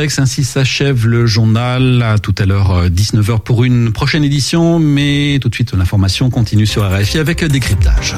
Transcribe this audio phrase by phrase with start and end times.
[0.00, 2.02] Ainsi s'achève le journal.
[2.02, 4.78] À tout à l'heure, 19h pour une prochaine édition.
[4.78, 8.16] Mais tout de suite, l'information continue sur RFI avec décryptage.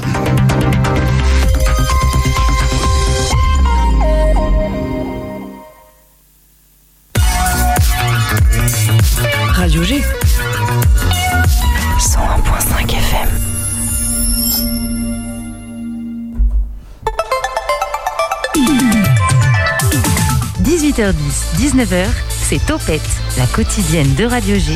[20.92, 23.00] 18h10, 19h, c'est Topette,
[23.38, 24.72] la quotidienne de Radio G,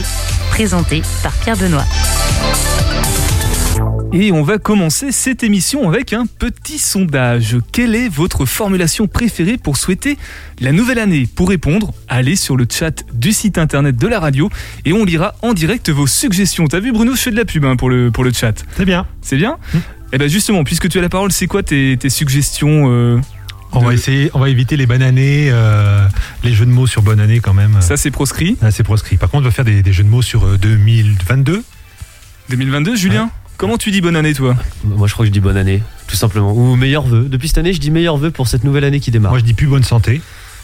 [0.49, 1.85] présentée par Pierre Benoît.
[4.15, 7.59] Et on va commencer cette émission avec un petit sondage.
[7.71, 10.17] Quelle est votre formulation préférée pour souhaiter
[10.59, 11.29] la nouvelle année?
[11.35, 14.49] Pour répondre, allez sur le chat du site internet de la radio
[14.87, 16.67] et on lira en direct vos suggestions.
[16.67, 18.65] T'as vu Bruno, je fais de la pub hein, pour, le, pour le chat.
[18.79, 19.07] C'est bien.
[19.21, 19.59] C'est bien?
[19.75, 19.79] Et
[20.15, 23.19] Eh bien justement, puisque tu as la parole, c'est quoi tes, tes suggestions euh,
[23.73, 26.07] On va de- essayer, on va éviter les bonnes années, euh,
[26.45, 27.81] les jeux de mots sur bonne année quand même.
[27.81, 28.57] Ça c'est proscrit.
[28.63, 29.17] Ah, c'est proscrit.
[29.17, 31.63] Par contre, on va faire des, des jeux de mots sur euh, 2022.
[32.51, 34.55] 2022, Julien Comment tu dis bonne année toi?
[34.85, 36.53] Moi, je crois que je dis bonne année, tout simplement.
[36.53, 37.27] Ou meilleurs vœux.
[37.27, 39.33] Depuis cette année, je dis meilleurs vœux pour cette nouvelle année qui démarre.
[39.33, 40.21] Moi, je dis plus bonne santé.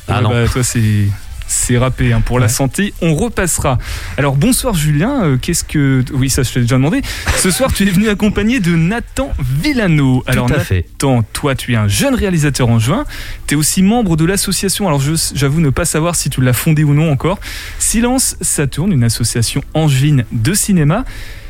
[0.08, 0.28] Ah Ouais, non.
[0.30, 1.06] bah, toi c'est
[1.52, 2.94] c'est râpé hein, pour la santé.
[3.02, 3.78] On repassera.
[4.16, 5.24] Alors bonsoir Julien.
[5.24, 7.02] Euh, Qu'est-ce que oui ça je t'ai déjà demandé.
[7.36, 10.24] Ce soir tu es venu accompagné de Nathan Villano.
[10.26, 10.86] Alors tout à fait.
[10.92, 13.04] Nathan, toi tu es un jeune réalisateur en juin.
[13.46, 14.88] Tu es aussi membre de l'association.
[14.88, 15.02] Alors
[15.34, 17.38] j'avoue ne pas savoir si tu l'as fondée ou non encore.
[17.78, 21.04] Silence Saturne, une association angevine de cinéma.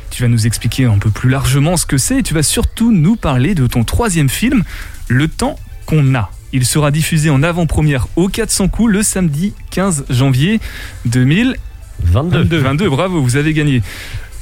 [0.09, 2.91] Tu vas nous expliquer un peu plus largement ce que c'est et tu vas surtout
[2.91, 4.63] nous parler de ton troisième film,
[5.07, 6.29] Le temps qu'on a.
[6.53, 10.59] Il sera diffusé en avant-première au 400 coups le samedi 15 janvier
[11.05, 12.57] 2022.
[12.59, 12.89] 22.
[12.89, 13.81] bravo, vous avez gagné.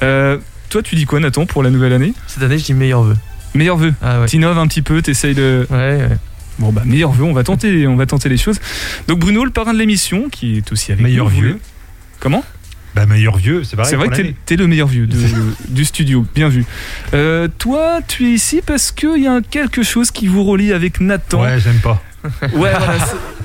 [0.03, 0.37] Euh,
[0.69, 2.13] toi, tu dis quoi, Nathan, pour la nouvelle année?
[2.27, 3.15] Cette année, je dis meilleur vœu.
[3.55, 3.93] Meilleur vœu.
[4.01, 4.25] Ah ouais.
[4.27, 5.65] T'innoves un petit peu, t'essayes de.
[5.69, 6.17] Ouais, ouais.
[6.59, 8.59] Bon, bah, meilleur vœu, on va tenter, on va tenter les choses.
[9.07, 11.47] Donc, Bruno, le parrain de l'émission, qui est aussi avec Meilleur vieux.
[11.47, 11.59] le-
[12.19, 12.43] Comment?
[12.93, 13.89] Bah, meilleur vieux, c'est pareil.
[13.89, 15.17] C'est vrai que t'es, le meilleur vieux de-
[15.69, 16.65] du studio, bien vu.
[17.13, 20.99] Euh, toi, tu es ici parce qu'il y a quelque chose qui vous relie avec
[20.99, 21.41] Nathan.
[21.41, 22.01] Ouais, j'aime pas.
[22.41, 22.93] Ouais, voilà,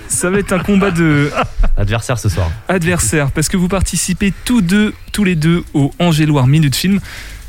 [0.08, 1.30] ça, va être un combat de
[1.76, 2.50] Adversaire ce soir.
[2.68, 7.00] adversaires parce que vous participez tous deux, tous les deux au Angéloire Minute Film.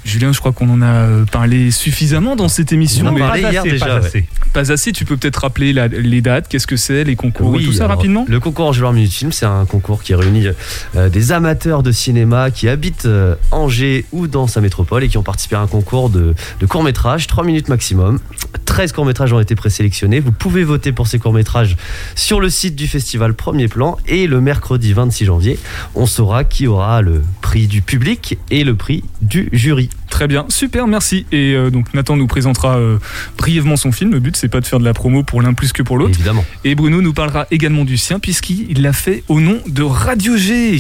[0.08, 3.38] Julien, je crois qu'on en a euh, parlé suffisamment dans cette émission, On mais Pas
[3.38, 4.06] hier assez, déjà, pas ouais.
[4.08, 4.26] assez.
[4.54, 4.92] pas assez.
[4.94, 7.88] Tu peux peut-être rappeler la- les dates, qu'est-ce que c'est, les concours, et tout ça
[7.88, 8.26] rapidement?
[8.28, 10.48] Le concours Angers Minute Film, c'est un concours qui réunit
[10.96, 15.18] euh, des amateurs de cinéma qui habitent euh, Angers ou dans sa métropole et qui
[15.18, 18.20] ont participé à un concours de, de courts-métrages, 3 minutes maximum.
[18.66, 20.20] 13 courts-métrages ont été présélectionnés.
[20.20, 21.76] Vous pouvez voter pour ces courts-métrages
[22.16, 25.60] sur le site du festival Premier Plan et le mercredi 26 janvier,
[25.96, 29.90] on saura qui aura le prix du public et le prix du jury.
[30.10, 31.26] Très bien, super, merci.
[31.32, 32.98] Et euh, donc Nathan nous présentera euh,
[33.38, 34.12] brièvement son film.
[34.12, 36.16] Le but, c'est pas de faire de la promo pour l'un plus que pour l'autre.
[36.16, 36.46] Évidemment.
[36.64, 40.80] Et Bruno nous parlera également du sien, puisqu'il l'a fait au nom de Radio G.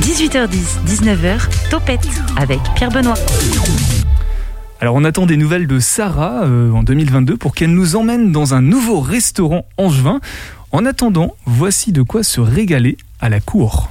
[0.00, 2.06] 18h10, 19h, Topette
[2.36, 3.14] avec Pierre Benoît.
[4.80, 8.54] Alors on attend des nouvelles de Sarah euh, en 2022 pour qu'elle nous emmène dans
[8.54, 10.20] un nouveau restaurant angevin.
[10.70, 13.90] En attendant, voici de quoi se régaler à la cour.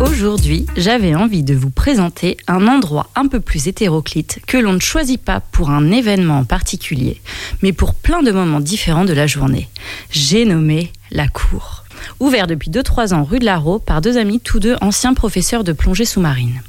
[0.00, 4.80] Aujourd'hui, j'avais envie de vous présenter un endroit un peu plus hétéroclite que l'on ne
[4.80, 7.20] choisit pas pour un événement en particulier,
[7.62, 9.68] mais pour plein de moments différents de la journée.
[10.10, 11.84] J'ai nommé la cour.
[12.20, 15.64] Ouvert depuis 2-3 ans rue de la Rau par deux amis, tous deux anciens professeurs
[15.64, 16.62] de plongée sous-marine.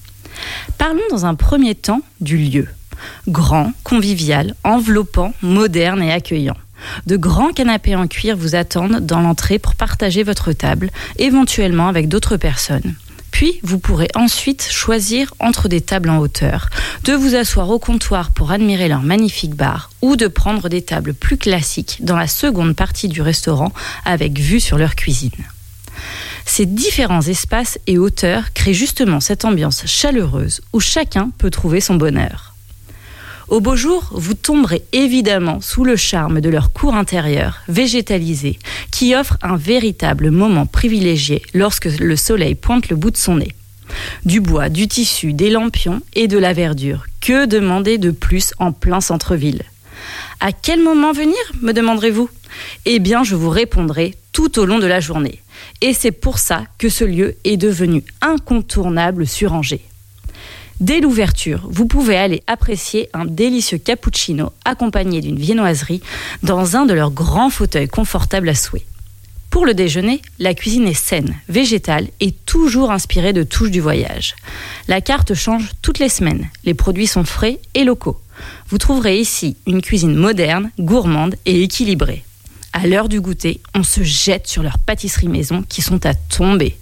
[0.80, 2.68] Parlons dans un premier temps du lieu.
[3.28, 6.58] Grand, convivial, enveloppant, moderne et accueillant.
[7.06, 12.08] De grands canapés en cuir vous attendent dans l'entrée pour partager votre table, éventuellement avec
[12.08, 12.96] d'autres personnes.
[13.32, 16.70] Puis, vous pourrez ensuite choisir entre des tables en hauteur,
[17.04, 21.14] de vous asseoir au comptoir pour admirer leur magnifique bar, ou de prendre des tables
[21.14, 23.72] plus classiques dans la seconde partie du restaurant
[24.06, 25.32] avec vue sur leur cuisine.
[26.46, 31.96] Ces différents espaces et hauteurs créent justement cette ambiance chaleureuse où chacun peut trouver son
[31.96, 32.49] bonheur.
[33.50, 38.60] Au beau jour, vous tomberez évidemment sous le charme de leur cour intérieure, végétalisée,
[38.92, 43.56] qui offre un véritable moment privilégié lorsque le soleil pointe le bout de son nez.
[44.24, 47.06] Du bois, du tissu, des lampions et de la verdure.
[47.22, 49.64] Que demander de plus en plein centre-ville?
[50.40, 52.30] À quel moment venir, me demanderez-vous?
[52.86, 55.42] Eh bien, je vous répondrai tout au long de la journée.
[55.82, 59.82] Et c'est pour ça que ce lieu est devenu incontournable sur Angers.
[60.80, 66.02] Dès l'ouverture, vous pouvez aller apprécier un délicieux cappuccino accompagné d'une viennoiserie
[66.42, 68.86] dans un de leurs grands fauteuils confortables à souhait.
[69.50, 74.36] Pour le déjeuner, la cuisine est saine, végétale et toujours inspirée de touches du voyage.
[74.88, 78.22] La carte change toutes les semaines, les produits sont frais et locaux.
[78.70, 82.24] Vous trouverez ici une cuisine moderne, gourmande et équilibrée.
[82.72, 86.78] À l'heure du goûter, on se jette sur leurs pâtisseries maison qui sont à tomber.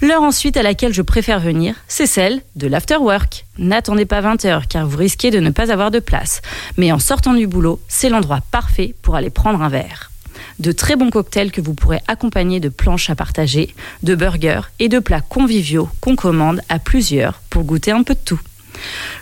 [0.00, 3.46] L'heure ensuite à laquelle je préfère venir, c'est celle de l'afterwork.
[3.58, 6.42] N'attendez pas 20 heures car vous risquez de ne pas avoir de place.
[6.76, 10.10] Mais en sortant du boulot, c'est l'endroit parfait pour aller prendre un verre.
[10.58, 14.88] De très bons cocktails que vous pourrez accompagner de planches à partager, de burgers et
[14.88, 18.40] de plats conviviaux qu'on commande à plusieurs pour goûter un peu de tout.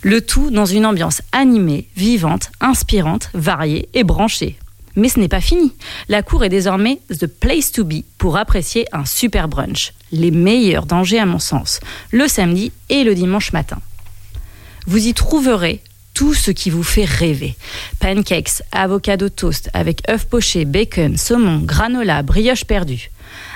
[0.02, 4.58] Le tout dans une ambiance animée, vivante, inspirante, variée et branchée.
[4.96, 5.72] Mais ce n'est pas fini.
[6.08, 9.92] La cour est désormais the place to be pour apprécier un super brunch.
[10.12, 13.78] Les meilleurs dangers à mon sens, le samedi et le dimanche matin.
[14.86, 15.82] Vous y trouverez
[16.14, 17.56] tout ce qui vous fait rêver.
[18.00, 23.10] Pancakes, avocado toast avec œufs pochés, bacon, saumon, granola, brioche perdue.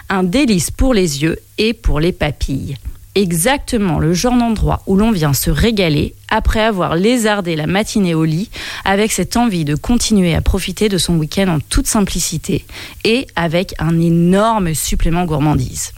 [0.09, 2.77] Un délice pour les yeux et pour les papilles
[3.15, 8.25] exactement le genre d'endroit où l'on vient se régaler après avoir lézardé la matinée au
[8.25, 8.51] lit
[8.85, 12.65] avec cette envie de continuer à profiter de son week-end en toute simplicité
[13.05, 15.93] et avec un énorme supplément gourmandise.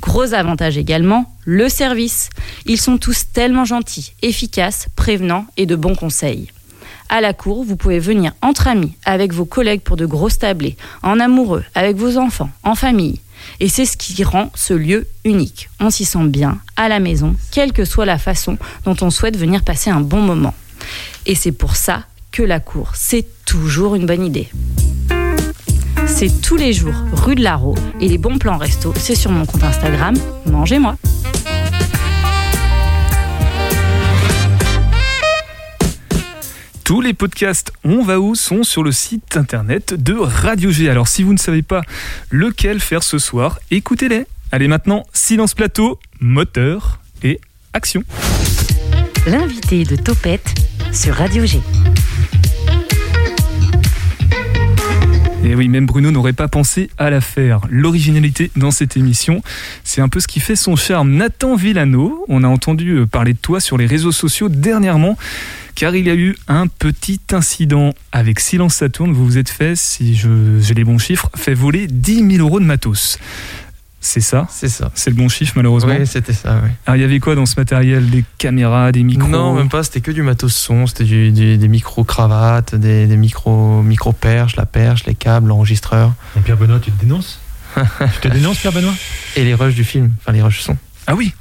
[0.00, 2.30] Gros avantage également, le service.
[2.64, 6.48] Ils sont tous tellement gentils, efficaces, prévenants et de bons conseils.
[7.08, 10.76] À la cour, vous pouvez venir entre amis, avec vos collègues pour de grosses tablées,
[11.02, 13.20] en amoureux, avec vos enfants, en famille.
[13.60, 15.68] Et c'est ce qui rend ce lieu unique.
[15.80, 19.36] On s'y sent bien, à la maison, quelle que soit la façon dont on souhaite
[19.36, 20.54] venir passer un bon moment.
[21.26, 24.48] Et c'est pour ça que la cour, c'est toujours une bonne idée.
[26.06, 29.44] C'est tous les jours rue de Larro et les bons plans resto, c'est sur mon
[29.44, 30.14] compte Instagram,
[30.46, 30.96] mangez-moi.
[36.86, 40.88] Tous les podcasts On va où sont sur le site internet de Radio G.
[40.88, 41.82] Alors si vous ne savez pas
[42.30, 44.24] lequel faire ce soir, écoutez-les.
[44.52, 47.40] Allez maintenant, silence plateau, moteur et
[47.72, 48.04] action.
[49.26, 50.54] L'invité de Topette
[50.92, 51.60] sur Radio G.
[55.46, 57.60] Et oui, même Bruno n'aurait pas pensé à la faire.
[57.70, 59.42] L'originalité dans cette émission,
[59.84, 61.12] c'est un peu ce qui fait son charme.
[61.12, 65.16] Nathan Villano, on a entendu euh, parler de toi sur les réseaux sociaux dernièrement
[65.76, 69.12] car il y a eu un petit incident avec Silence Saturne.
[69.12, 72.64] Vous vous êtes fait, si j'ai les bons chiffres, fait voler 10 000 euros de
[72.64, 73.18] matos.
[74.06, 74.92] C'est ça C'est ça.
[74.94, 75.96] C'est le bon chiffre, malheureusement.
[75.98, 76.70] Oui, c'était ça, oui.
[76.86, 78.08] Alors, il y avait quoi dans ce matériel?
[78.08, 79.26] Des caméras, des micros?
[79.26, 84.64] Non, même pas, c'était que du matos son, c'était des micro-cravates, des, des micro-perches, la
[84.64, 86.12] perche, les câbles, l'enregistreur.
[86.36, 87.40] Et Pierre Benoît, tu te dénonces?
[87.76, 88.94] Tu te dénonces, Pierre Benoît?
[89.34, 90.76] Et les rushs du film, enfin les rushs son.
[91.08, 91.34] Ah oui?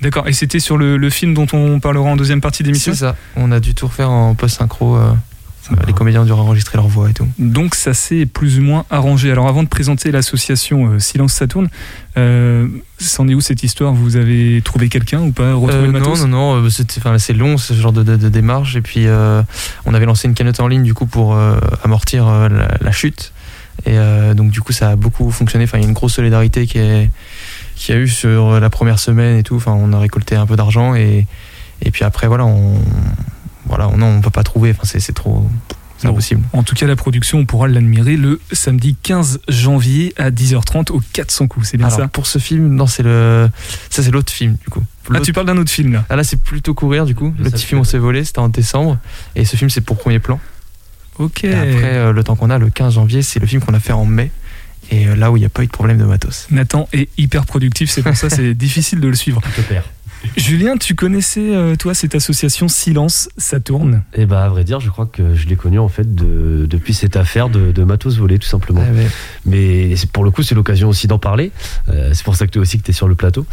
[0.00, 3.16] D'accord, et c'était sur le, film dont on parlera en deuxième partie d'émission C'est ça,
[3.34, 4.96] on a dû tout refaire en post-synchro.
[4.96, 5.10] Euh,
[5.86, 7.26] les comédiens ont dû enregistrer leur voix et tout.
[7.38, 9.30] Donc ça s'est plus ou moins arrangé.
[9.30, 11.68] Alors avant de présenter l'association euh, Silence Saturne,
[12.16, 12.66] euh,
[12.98, 13.92] c'en est où cette histoire?
[13.92, 15.54] Vous avez trouvé quelqu'un ou pas?
[15.54, 18.76] Retrouvé Non, non, non, euh, c'est long ce genre de, démarche.
[18.76, 19.06] Et puis
[19.84, 21.38] on avait lancé une cagnotte en ligne du coup pour
[21.84, 22.48] amortir
[22.80, 23.32] la, chute.
[23.86, 23.96] Et
[24.34, 25.64] donc du coup ça a beaucoup fonctionné.
[25.64, 27.10] Enfin il y a une grosse solidarité qui est
[27.76, 29.54] qu'il y a eu sur la première semaine et tout.
[29.54, 31.26] Enfin, on a récolté un peu d'argent et,
[31.80, 32.80] et puis après, voilà, on
[33.68, 34.70] voilà, on peut pas trouver.
[34.70, 35.48] Enfin, c'est trop.
[35.98, 36.42] C'est impossible.
[36.52, 41.02] En tout cas, la production, on pourra l'admirer le samedi 15 janvier à 10h30 au
[41.12, 41.68] 400 coups.
[41.68, 43.50] C'est bien ça Pour ce film, non, c'est le.
[43.90, 44.82] Ça, c'est l'autre film, du coup.
[45.12, 47.34] Ah, tu parles d'un autre film là Ah, là, c'est plutôt courir, du coup.
[47.38, 48.98] Le, petit film, on s'est volé, c'était en décembre.
[49.34, 50.38] Et ce film, c'est pour premier plan.
[51.18, 51.42] Ok.
[51.42, 53.80] Et après, euh, le temps qu'on a, le 15 janvier, c'est le film qu'on a
[53.80, 54.30] fait en mai
[54.90, 56.46] et euh, là où il n'y a pas eu de problème de matos.
[56.50, 59.40] Nathan est hyper productif, c'est pour ça c'est difficile de le suivre.
[60.36, 64.02] Julien, tu connaissais euh, toi cette association Silence ça tourne?
[64.14, 67.16] Eh bah à vrai dire, je crois que je l'ai connu en fait depuis cette
[67.16, 68.82] affaire de, matos volé tout simplement.
[68.84, 69.02] Ah
[69.46, 71.52] Mais pour le coup, c'est l'occasion aussi d'en parler.
[71.88, 73.46] Euh, c'est pour ça que toi aussi que tu es sur le plateau.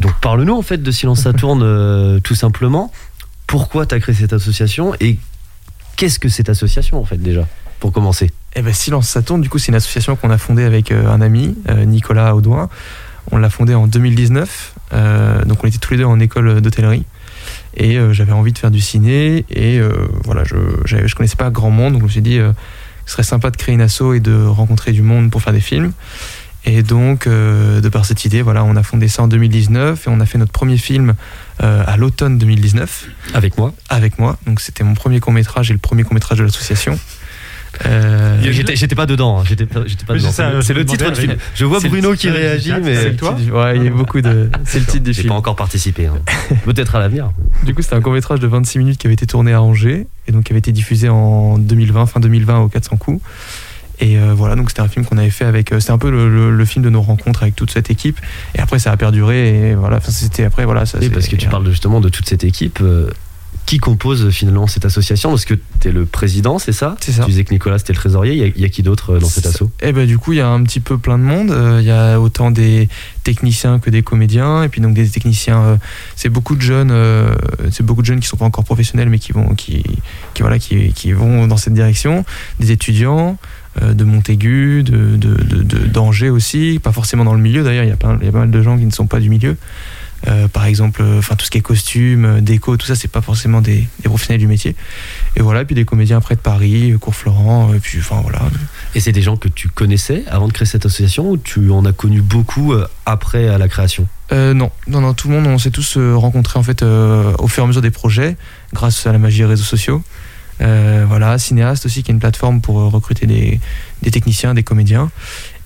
[0.00, 2.92] Donc parle-nous en fait de Silence ça tourne tout simplement.
[3.46, 5.18] Pourquoi tu as créé cette association et
[5.96, 7.46] qu'est-ce que cette association en fait déjà
[7.80, 8.30] pour commencer?
[8.56, 11.08] Eh ben, Silence ça tourne, du coup, c'est une association qu'on a fondée avec euh,
[11.08, 12.68] un ami, euh, Nicolas Audouin.
[13.30, 14.73] On l'a fondée en 2019.
[14.94, 17.04] Euh, donc, on était tous les deux en école d'hôtellerie.
[17.76, 19.44] Et j'avais envie de faire du ciné.
[19.50, 19.80] Et
[20.24, 21.94] voilà, je, je connaissais pas grand monde.
[21.94, 22.38] Donc, je me suis dit,
[23.06, 25.60] ce serait sympa de créer une asso et de rencontrer du monde pour faire des
[25.60, 25.92] films.
[26.66, 30.10] Et donc, euh, de par cette idée, voilà, on a fondé ça en 2019 et
[30.10, 31.14] on a fait notre premier film
[31.62, 33.74] euh, à l'automne 2019 Avec moi.
[33.90, 34.38] avec moi.
[34.46, 36.98] Donc, c'était mon premier court métrage et le premier court métrage de l'association.
[37.86, 39.38] Euh, J'étais j'étais pas dedans.
[39.40, 40.26] hein, J'étais pas, j'étais pas dedans.
[40.28, 41.36] c'est ça, C'est- je C'est me le titre du film.
[41.54, 44.20] Je vois Bruno qui réagit, mais c'est le titre du- ouais, il y a beaucoup
[44.20, 44.50] de.
[44.64, 45.32] C'est le titre du j'ai film.
[45.32, 46.06] pas encore participé.
[46.06, 46.18] hein.
[46.64, 47.30] Peut-être à l'avenir.
[47.64, 50.06] Du coup, c'était un court métrage de 26 minutes qui avait été tourné à Angers
[50.28, 53.20] et donc qui avait été diffusé en 2020, fin 2020 au 400 coups.
[54.00, 55.70] Et euh, voilà, donc c'était un film qu'on avait fait avec.
[55.72, 58.20] euh, C'était un peu le, le- le film de nos rencontres avec toute cette équipe.
[58.56, 59.70] Et après, ça a perduré.
[59.70, 60.84] Et voilà, c'était après, voilà.
[60.84, 62.80] Ça, Oui, c'est- parce que tu parles justement de toute cette équipe.
[62.82, 63.08] euh,
[63.66, 65.30] Qui compose finalement cette association?
[65.30, 66.96] Parce que tu es le président, c'est ça?
[67.00, 67.24] C'est ça.
[67.24, 68.32] Tu disais que Nicolas c'était le trésorier.
[68.34, 69.70] Il y a- il y, a qui d'autre euh, dans cet assaut?
[69.80, 71.50] Et ben du coup, il y a un petit peu plein de monde.
[71.50, 72.88] Euh, Il y a autant des
[73.24, 74.62] techniciens que des comédiens.
[74.64, 75.76] Et puis donc des techniciens, euh,
[76.14, 76.90] c'est beaucoup de jeunes.
[76.90, 77.34] euh,
[77.70, 79.82] c'est beaucoup de jeunes qui sont pas encore professionnels, mais qui vont, qui,
[80.34, 82.24] qui voilà, qui, qui vont dans cette direction.
[82.60, 83.38] Des étudiants
[83.82, 86.78] euh, de Montaigu, de, de, de- de- d'Angers aussi.
[86.82, 87.64] Pas forcément dans le milieu.
[87.64, 89.56] D'ailleurs, il y a pas mal de gens qui ne sont pas du milieu.
[90.26, 93.08] Euh, par exemple, euh, enfin tout ce qui est costume, euh, déco, tout ça, c'est
[93.08, 94.74] pas forcément des, des professionnels du métier.
[95.36, 98.40] Et voilà, et puis des comédiens après de Paris, Cours Florent, et puis enfin voilà.
[98.94, 101.84] Et c'est des gens que tu connaissais avant de créer cette association ou tu en
[101.84, 102.74] as connu beaucoup
[103.06, 104.06] après à la création?
[104.32, 107.48] Euh, non, non, non, tout le monde, on s'est tous rencontrés en fait euh, au
[107.48, 108.36] fur et à mesure des projets,
[108.72, 110.02] grâce à la magie des réseaux sociaux.
[110.60, 113.60] Euh, voilà, Cinéaste aussi, qui est une plateforme pour recruter des,
[114.02, 115.10] des techniciens, des comédiens.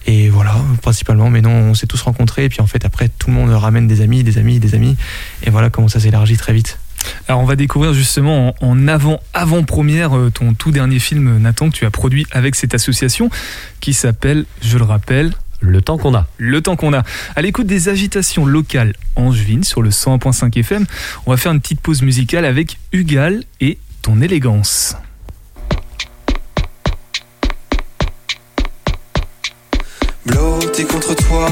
[0.08, 1.28] Et voilà, principalement.
[1.28, 2.44] Mais non, on s'est tous rencontrés.
[2.44, 4.96] Et puis en fait, après, tout le monde ramène des amis, des amis, des amis.
[5.42, 6.78] Et voilà comment ça s'élargit très vite.
[7.28, 11.70] Alors on va découvrir justement en, en avant avant première ton tout dernier film Nathan
[11.70, 13.30] que tu as produit avec cette association
[13.80, 16.26] qui s'appelle, je le rappelle, Le temps qu'on a.
[16.38, 17.02] Le temps qu'on a.
[17.36, 20.86] À l'écoute des agitations locales angevines sur le 101.5 FM,
[21.26, 24.96] on va faire une petite pause musicale avec Hugal et ton élégance.
[30.28, 31.46] Blotti contre toi,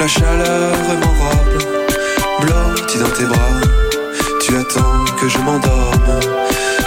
[0.00, 1.62] la chaleur m'enrobe.
[2.40, 3.60] Blotti dans tes bras,
[4.40, 6.20] tu attends que je m'endorme.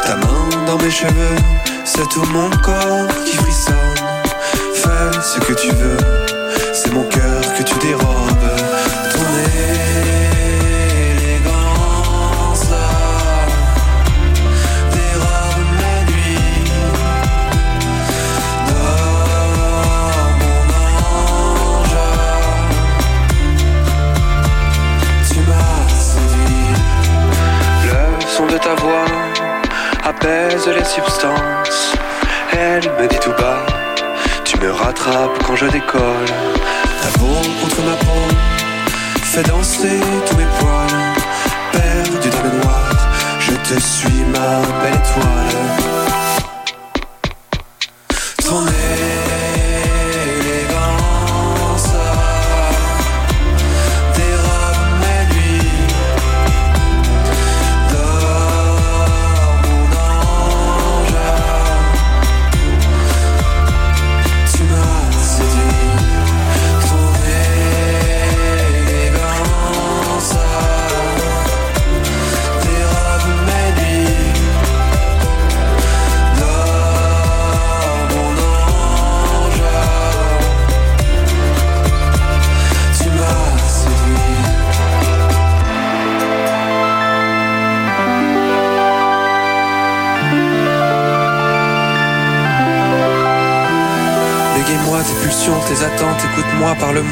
[0.04, 1.36] Ta main dans mes cheveux,
[1.84, 3.76] c'est tout mon corps qui frissonne.
[4.74, 5.98] Fais ce que tu veux,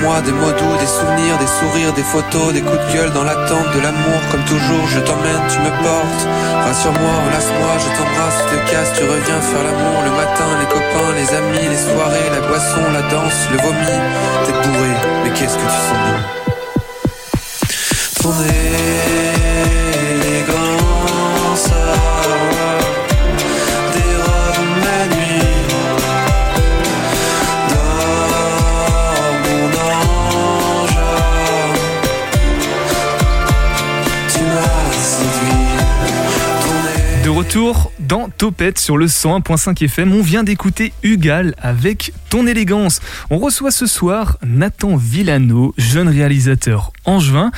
[0.04, 3.72] des mots doux, des souvenirs, des sourires, des photos, des coups de gueule dans l'attente
[3.74, 4.20] de l'amour.
[4.32, 6.28] Comme toujours, je t'emmène, tu me portes.
[6.66, 11.12] Rassure-moi, enlace-moi, je t'embrasse, tu te casses, tu reviens faire l'amour le matin, les copains,
[11.16, 13.96] les amis, les soirées, la boisson, la danse, le vomi.
[14.46, 14.94] T'es bourré,
[15.24, 16.04] mais qu'est-ce que tu sens?
[37.54, 43.00] Retour dans Topette sur le 101.5 FM, on vient d'écouter Hugal avec Ton élégance.
[43.30, 47.52] On reçoit ce soir Nathan Villano, jeune réalisateur angevin.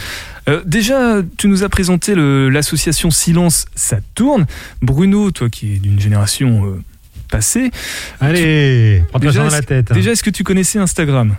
[0.50, 4.48] Euh, déjà, tu nous as présenté l'association Silence, ça tourne.
[4.82, 6.84] Bruno, toi qui es d'une génération euh,
[7.32, 7.72] passée,
[8.20, 9.94] Allez, prends-toi Déjà, dans la tête.
[9.94, 11.38] déjà est-ce que tu connaissais Instagram?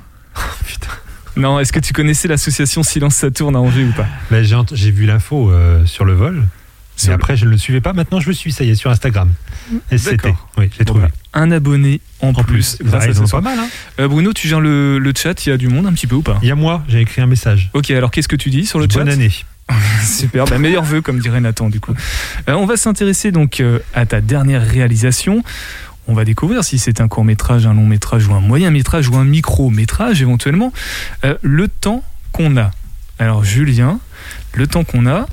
[0.66, 0.88] Putain.
[1.36, 4.06] Non, est-ce que tu connaissais l'association Silence, ça tourne à Angers ou pas?
[4.30, 6.42] Ben, j'ai vu l'info euh, sur le vol.
[7.06, 7.92] Et après, je ne le suivais pas.
[7.92, 9.32] Maintenant, je le suis, ça y est, sur Instagram.
[9.94, 10.10] SCT.
[10.16, 10.48] D'accord.
[10.56, 11.02] Oui, j'ai trouvé.
[11.02, 12.76] bah, un abonné en, En plus.
[12.76, 13.42] plus, grâce Ah, à ils ce en ont soir.
[13.42, 13.58] pas mal.
[13.64, 13.68] Hein.
[14.00, 16.14] Euh, Bruno, tu gères le, le chat, il y a du monde un petit peu
[16.16, 16.38] ou pas?
[16.42, 17.70] Il y a moi, j'ai écrit un message.
[17.74, 19.00] Ok, alors qu'est-ce que tu dis sur le chat?
[19.00, 19.30] Bonne année.
[20.04, 21.92] Super, bah, meilleur vœu comme dirait Nathan du coup.
[22.48, 25.42] Euh, on va s'intéresser donc euh, à ta dernière réalisation.
[26.08, 29.08] On va découvrir si c'est un court métrage, un long métrage ou un moyen métrage
[29.08, 30.72] ou un micro métrage éventuellement.
[31.42, 32.70] Le temps qu'on a.
[33.18, 33.98] Alors Julien,
[34.54, 35.26] le temps qu'on a,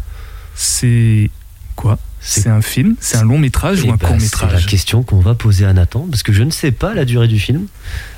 [0.55, 1.29] c'est
[1.75, 4.45] quoi C'est- un film, c'est un long métrage Eh ou un ben, court C'est la
[4.47, 7.27] métrage question qu'on va poser à Nathan, parce que je ne sais pas la durée
[7.27, 7.67] du film.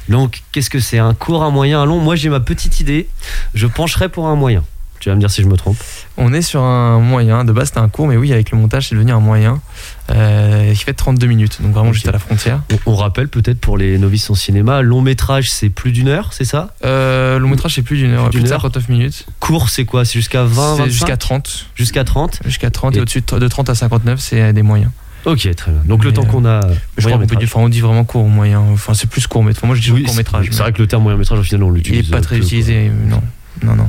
[0.10, 1.00] Donc, qu'est-ce que c'est?
[1.00, 2.00] Un court, un moyen, un long?
[2.00, 3.10] Moi, j'ai ma petite idée.
[3.56, 4.64] Je pencherai pour un moyen.
[5.06, 5.78] Tu vas me dire si je me trompe.
[6.18, 7.46] On est sur un moyen.
[7.46, 9.62] De base, c'était un court, mais oui, avec le montage, c'est devenu un moyen
[10.10, 12.62] euh, qui fait 32 minutes, donc vraiment juste à la frontière.
[12.88, 16.34] On, on rappelle peut-être pour les novices en cinéma, long métrage, c'est plus d'une heure,
[16.34, 16.74] c'est ça?
[16.84, 19.28] Euh, long métrage, c'est plus d'une heure, Plus de heure 59 minutes.
[19.40, 20.06] Court, c'est quoi?
[20.06, 21.66] C'est jusqu'à 20, C'est 25 jusqu'à 30.
[21.76, 24.64] Jusqu'à 30 Jusqu'à 30 et, Et- au-dessus de de 30 à 59, c'est euh, des
[24.64, 24.90] moyens.
[25.26, 25.82] Ok, très bien.
[25.86, 26.62] Donc, le temps euh, qu'on a.
[26.98, 27.40] Je crois qu'on peut métrage.
[27.46, 28.60] dire, enfin, on dit vraiment court ou moyen.
[28.74, 30.48] Enfin, c'est plus court, mais enfin, moi je dis Oui, court métrage.
[30.50, 32.08] C'est vrai que le terme moyen métrage, au final, on Il l'utilise.
[32.08, 32.46] est pas très quoi.
[32.48, 33.22] utilisé, non.
[33.64, 33.88] Non, non.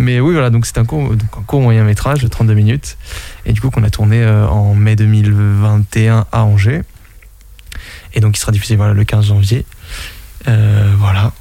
[0.00, 2.96] Mais oui, voilà, donc c'est un court, moyen métrage de 32 minutes.
[3.44, 6.80] Et du coup, qu'on a tourné euh, en mai 2021 à Angers.
[8.14, 9.66] Et donc, il sera diffusé le 15 janvier.
[10.48, 11.32] Euh, voilà.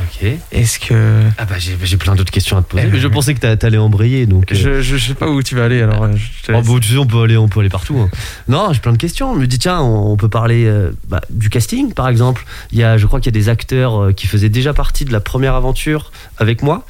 [0.00, 0.26] Ok.
[0.52, 1.22] Est-ce que.
[1.38, 2.84] Ah bah j'ai j'ai plein d'autres questions à te poser.
[2.86, 4.52] Eh mais je pensais que t'a- t'allais embrayer, donc.
[4.52, 6.78] euh, Je, je, je sais pas où tu vas aller, alors euh, je Oh, bon,
[6.78, 7.98] tu sais, on peut aller, on peut aller partout.
[7.98, 8.08] hein.
[8.48, 9.34] Non, j'ai plein de questions.
[9.34, 12.44] Je me dis, tiens, on, on peut parler euh, bah, du casting, par exemple.
[12.72, 15.04] Il y a, je crois qu'il y a des acteurs euh, qui faisaient déjà partie
[15.04, 16.86] de la première aventure avec moi.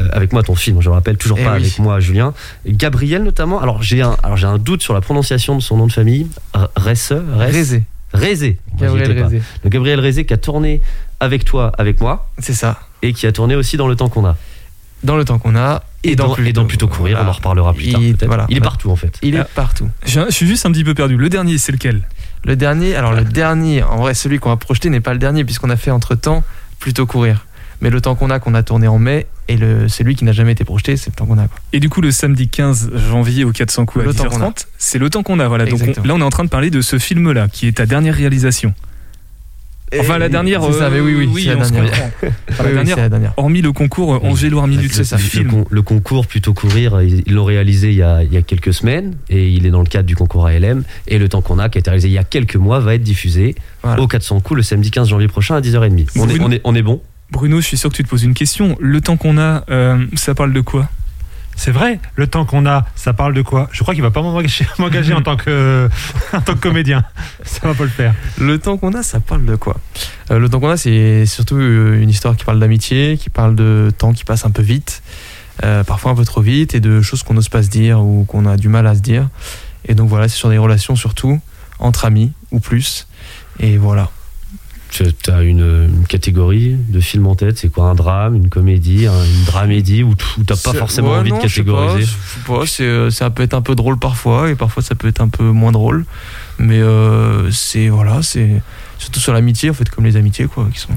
[0.00, 1.62] Euh, avec moi, ton film, je le rappelle, toujours Eh pas oui.
[1.62, 2.34] avec moi, Julien.
[2.66, 3.60] Gabriel, notamment.
[3.60, 6.26] Alors, j'ai un, alors, j'ai un doute sur la prononciation de son nom de famille.
[6.76, 7.80] Resse Resse-
[8.12, 8.58] Rézé.
[8.78, 9.22] Gabriel.
[9.22, 9.42] Rézé.
[9.62, 10.80] Donc, Gabriel Rézé qui a tourné
[11.20, 12.80] avec toi, avec moi, C'est ça.
[13.02, 14.36] et qui a tourné aussi dans le temps qu'on a.
[15.04, 15.82] Dans le temps qu'on a.
[16.02, 18.00] Et, dans, et dans Plutôt Courir, on en reparlera plus Il- tard.
[18.00, 18.26] peut-être.
[18.26, 18.46] voilà.
[18.48, 19.18] Il est partout, en fait.
[19.22, 19.48] Il est Ah.
[19.54, 19.88] partout.
[20.06, 21.16] je, je suis juste un petit peu perdu.
[21.16, 22.02] Le dernier, c'est lequel?
[22.44, 25.44] Le dernier, alors le dernier, en vrai, celui qu'on va projeter n'est pas le dernier,
[25.44, 26.44] puisqu'on a fait entre temps
[26.78, 27.45] plutôt courir.
[27.80, 30.32] Mais le temps qu'on a, qu'on a tourné en mai, et le, celui qui n'a
[30.32, 31.46] jamais été projeté, c'est le temps qu'on a.
[31.46, 31.58] Quoi.
[31.72, 34.66] Et du coup, le samedi 15 janvier au 400 coups à Le temps qu'on 10h30,
[34.78, 35.48] c'est le temps qu'on a.
[35.48, 35.64] Voilà.
[35.66, 36.06] Donc on- Exactement.
[36.06, 38.74] là, on est en train de parler de ce film-là, qui est ta dernière réalisation.
[40.00, 40.64] Enfin, la dernière.
[40.64, 41.84] C'est ça, euh, mais oui, oui, c'est la dernière.
[41.84, 42.28] Enfin, Oui,
[42.58, 43.32] la oui, dernière, c'est la dernière.
[43.36, 44.30] hormis le concours euh, Oui.
[44.30, 45.16] Angers Loire Minute, Le- c'est ça.
[45.16, 45.48] le, Film.
[45.48, 48.74] con- le concours plutôt courir, ils l'ont réalisé il y, a, il y a quelques
[48.74, 50.82] semaines et il est dans le cadre du concours ALM.
[51.06, 52.96] Et le temps qu'on a, qui a été réalisé il y a quelques mois, va
[52.96, 54.02] être diffusé Voilà.
[54.02, 56.08] au 400 coups le samedi 15 janvier prochain à 10h30.
[56.16, 58.22] On est, on est, on est bon Bruno, je suis sûr que tu te poses
[58.22, 58.76] une question.
[58.80, 60.88] Le temps qu'on a, euh, ça parle de quoi?
[61.56, 63.68] C'est vrai, le temps qu'on a, ça parle de quoi?
[63.72, 64.66] Je crois qu'il va pas m'engager
[65.14, 65.88] en, tant que,
[66.34, 67.02] en tant que comédien.
[67.44, 68.14] Ça va pas le faire.
[68.38, 69.78] Le temps qu'on a, ça parle de quoi?
[70.30, 73.56] Euh, Le temps qu'on a, c'est surtout euh, une histoire qui parle d'amitié, qui parle
[73.56, 75.02] de temps qui passe un peu vite,
[75.64, 78.24] euh, parfois un peu trop vite, et de choses qu'on n'ose pas se dire ou
[78.24, 79.28] qu'on a du mal à se dire.
[79.88, 81.40] Et donc voilà, c'est sur des relations surtout,
[81.78, 83.06] entre amis ou plus.
[83.60, 84.10] Et voilà.
[85.04, 89.06] Tu as une, une catégorie de film en tête, c'est quoi Un drame, une comédie,
[89.06, 90.14] un- une dramédie où
[90.46, 92.82] t'as pas forcément ouais, envie non, de je sais pas, catégoriser je sais pas, c'est,
[92.84, 95.44] euh, ça peut être un peu drôle parfois, et parfois ça peut être un peu
[95.44, 96.04] moins drôle.
[96.58, 98.62] Mais euh, c'est voilà, c'est
[98.98, 100.88] surtout sur l'amitié, en fait, comme les amitiés, quoi, qui sont.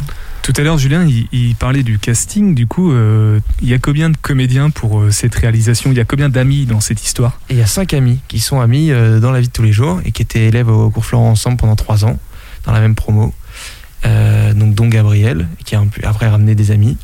[0.41, 2.55] Tout à l'heure, Julien, il, il parlait du casting.
[2.55, 5.91] Du coup, euh, il y a combien de comédiens pour euh, cette réalisation?
[5.91, 7.37] Il y a combien d'amis dans cette histoire?
[7.49, 9.63] Et il y a cinq amis qui sont amis euh, dans la vie de tous
[9.63, 12.17] les jours et qui étaient élèves au cours Florent ensemble pendant trois ans,
[12.65, 13.33] dans la même promo.
[14.05, 16.97] Euh, donc, dont Gabriel, qui a après ramené des amis.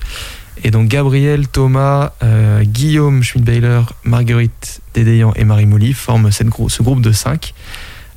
[0.63, 6.69] Et donc, Gabriel, Thomas, euh, Guillaume Schmidt-Baylor, Marguerite Dédéan et Marie Mouly forment cette grou-
[6.69, 7.53] ce groupe de cinq.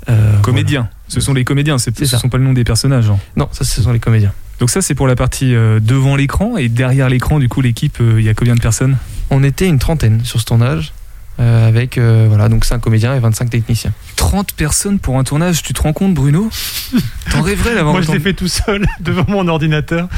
[0.09, 0.89] Euh, Comédiens.
[1.09, 2.19] Ce sont les comédiens, ce ça.
[2.19, 3.11] sont pas le nom des personnages.
[3.11, 3.19] hein.
[3.37, 4.33] Non, ça, ce sont les comédiens.
[4.61, 6.57] Donc ça, c'est pour la partie euh, devant l'écran.
[6.57, 8.97] Et derrière l'écran, du coup, l'équipe, il y a combien de personnes?
[9.31, 10.93] On était une trentaine sur ce tournage,
[11.41, 13.93] euh, avec euh, voilà, donc 5 comédiens et 25 techniciens.
[14.17, 16.51] 30 personnes pour un tournage, tu te rends compte, Bruno?
[17.31, 20.09] T'en rêverais d'avoir Moi, je l'ai fait tout seul devant mon ordinateur.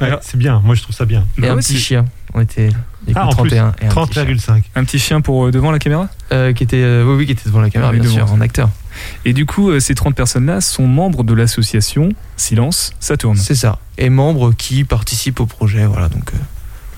[0.00, 1.26] Ouais, c'est bien, moi je trouve ça bien.
[1.42, 2.04] Et un petit chien.
[2.32, 2.68] On était
[3.16, 4.24] Ah, en plus, 31 et un petit chien.
[4.24, 4.62] 30,5.
[4.76, 6.08] Un petit chien pour euh, devant la caméra?
[6.30, 8.14] Euh, qui était, euh, oui, oui, qui était devant la caméra, Ah bien devant.
[8.14, 8.68] sûr, en acteur.
[9.24, 13.36] Et du coup, euh, ces 30 personnes-là sont membres de l'association Silence, ça tourne.
[13.36, 13.80] C'est ça.
[13.96, 16.08] Et membres qui participent au projet, voilà.
[16.08, 16.36] Donc, euh,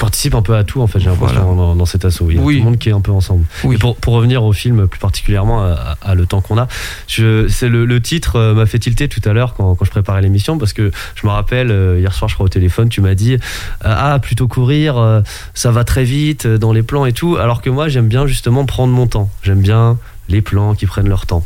[0.01, 1.57] Participe un peu à tout en fait, j'ai l'impression Voilà.
[1.57, 2.27] dans, dans cet assaut.
[2.31, 2.55] Il y a Oui.
[2.57, 3.45] tout le monde qui est un peu ensemble.
[3.65, 3.77] Oui.
[3.77, 6.67] Et pour, pour revenir au film plus particulièrement à, à le temps qu'on a,
[7.07, 10.23] c'est le, le titre euh, m'a fait tilter tout à l'heure quand, quand je préparais
[10.23, 13.15] l'émission parce que je me rappelle euh, hier soir je crois au téléphone tu m'as
[13.15, 13.39] dit euh,
[13.83, 15.23] ah plutôt courir
[15.55, 18.65] ça va très vite dans les plans et tout alors que moi j'aime bien justement
[18.65, 21.45] prendre mon temps j'aime bien les plans qui prennent leur temps.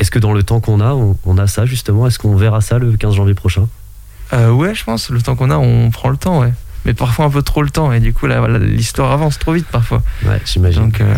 [0.00, 2.06] Est-ce que dans le temps qu'on a on, on a ça justement?
[2.06, 3.68] Est-ce qu'on verra ça le 15 janvier prochain?
[4.32, 6.52] Euh, ouais, je pense, le temps qu'on a, on prend le temps, ouais.
[6.84, 10.02] Mais parfois un peu trop le temps, et du coup, l'histoire avance trop vite parfois.
[10.24, 10.82] Ouais j'imagine.
[10.82, 11.14] Donc, euh,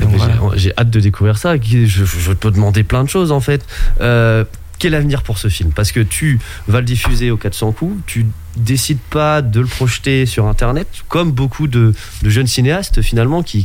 [0.00, 0.56] Donc, j'ai- voilà.
[0.56, 1.54] J'ai hâte de découvrir ça.
[1.56, 3.64] Je, je peux te demander plein de choses en fait.
[4.00, 4.44] Euh,
[4.78, 5.72] quel avenir pour ce film?
[5.72, 10.24] Parce que tu vas le diffuser au 400 coups, tu décides pas de le projeter
[10.26, 13.64] sur Internet, comme beaucoup de, de jeunes cinéastes finalement qui,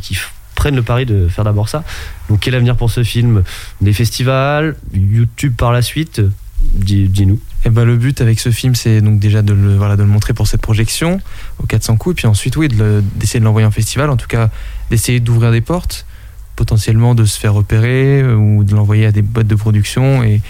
[0.54, 1.84] prennent le pari de faire d'abord ça.
[2.30, 3.44] Donc quel avenir pour ce film?
[3.82, 6.22] Des festivals, YouTube par la suite?
[6.60, 7.38] Dis- Dis-nous.
[7.66, 10.08] Et ben, le but avec ce film, c'est donc déjà de le, voilà, de le
[10.08, 11.20] montrer pour cette projection
[11.58, 14.28] au 400 coups, et puis ensuite, oui, de d'essayer de l'envoyer en festival, en tout
[14.28, 14.50] cas,
[14.88, 16.06] d'essayer d'ouvrir des portes,
[16.54, 20.40] potentiellement de se faire repérer, euh, ou de l'envoyer à des boîtes de production, et,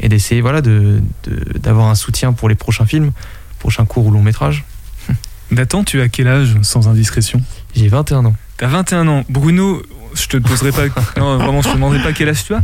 [0.00, 3.12] et d'essayer voilà, de- de- d'avoir un soutien pour les prochains films,
[3.58, 4.64] prochains courts ou longs métrages.
[5.50, 7.40] Nathan, tu as quel âge sans indiscrétion?
[7.74, 8.36] J'ai 21 ans.
[8.58, 9.24] T'as 21 ans.
[9.30, 9.82] Bruno,
[10.14, 10.84] je te poserai pas.
[11.16, 12.60] non, vraiment, je te demanderai pas quel âge tu as.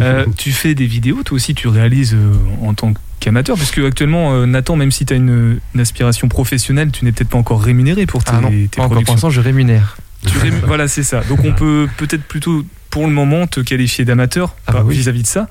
[0.00, 2.92] Euh, tu fais des vidéos, toi aussi, tu réalises euh, en tant
[3.24, 7.12] qu'amateur, puisque actuellement, euh, Nathan, même si tu as une, une aspiration professionnelle, tu n'es
[7.12, 8.84] peut-être pas encore rémunéré pour tes, Ah non, tes pas encore.
[8.84, 9.14] Pour productions.
[9.14, 9.96] l'instant, je rémunère.
[10.26, 11.22] Tu voilà, c'est ça.
[11.28, 14.94] Donc on peut peut-être plutôt, pour le moment, te qualifier d'amateur Ah bah oui.
[14.94, 15.48] vis-à-vis de ça.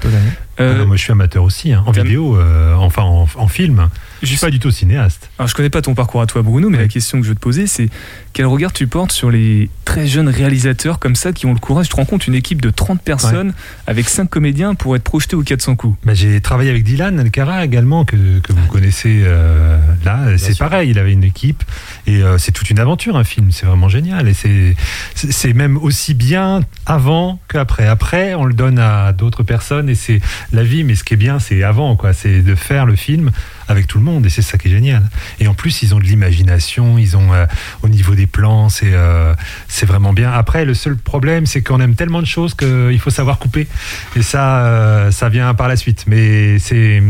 [0.61, 3.47] Euh, Ah non, moi, je suis amateur aussi, hein, en vidéo, euh, enfin en, en
[3.49, 3.89] film.
[4.21, 5.29] Je suis pas du tout cinéaste.
[5.37, 7.35] Alors je connais pas ton parcours à toi Bruno, mais la question que je veux
[7.35, 7.89] te poser c'est
[8.31, 11.87] quel regard tu portes sur les très jeunes réalisateurs comme ça qui ont le courage,
[11.87, 13.53] tu te rends compte une équipe de 30 personnes
[13.85, 15.97] avec 5 comédiens pour être projetés aux 400 coups.
[16.05, 20.37] Bah, j'ai travaillé avec Dylan Alcara également, que, que vous connaissez euh, là.
[20.37, 21.61] C'est pareil, il avait une équipe
[22.07, 23.51] et euh, c'est toute une aventure, un film.
[23.51, 24.29] C'est vraiment génial.
[24.29, 24.33] Et
[25.15, 27.87] c'est même aussi bien avant qu'après.
[27.87, 31.17] Après, on le donne à d'autres personnes et c'est la vie, mais ce qui est
[31.17, 32.13] bien, c'est avant, quoi.
[32.13, 33.31] C'est de faire le film
[33.67, 35.03] avec tout le monde et c'est ça qui est génial.
[35.39, 37.45] Et en plus, ils ont de l'imagination, ils ont euh,
[37.81, 39.33] au niveau des plans, c'est euh,
[39.67, 40.31] c'est vraiment bien.
[40.31, 43.67] Après, le seul problème, c'est qu'on aime tellement de choses qu'il faut savoir couper.
[44.15, 46.05] Et ça, euh, ça vient par la suite.
[46.07, 47.01] Mais c'est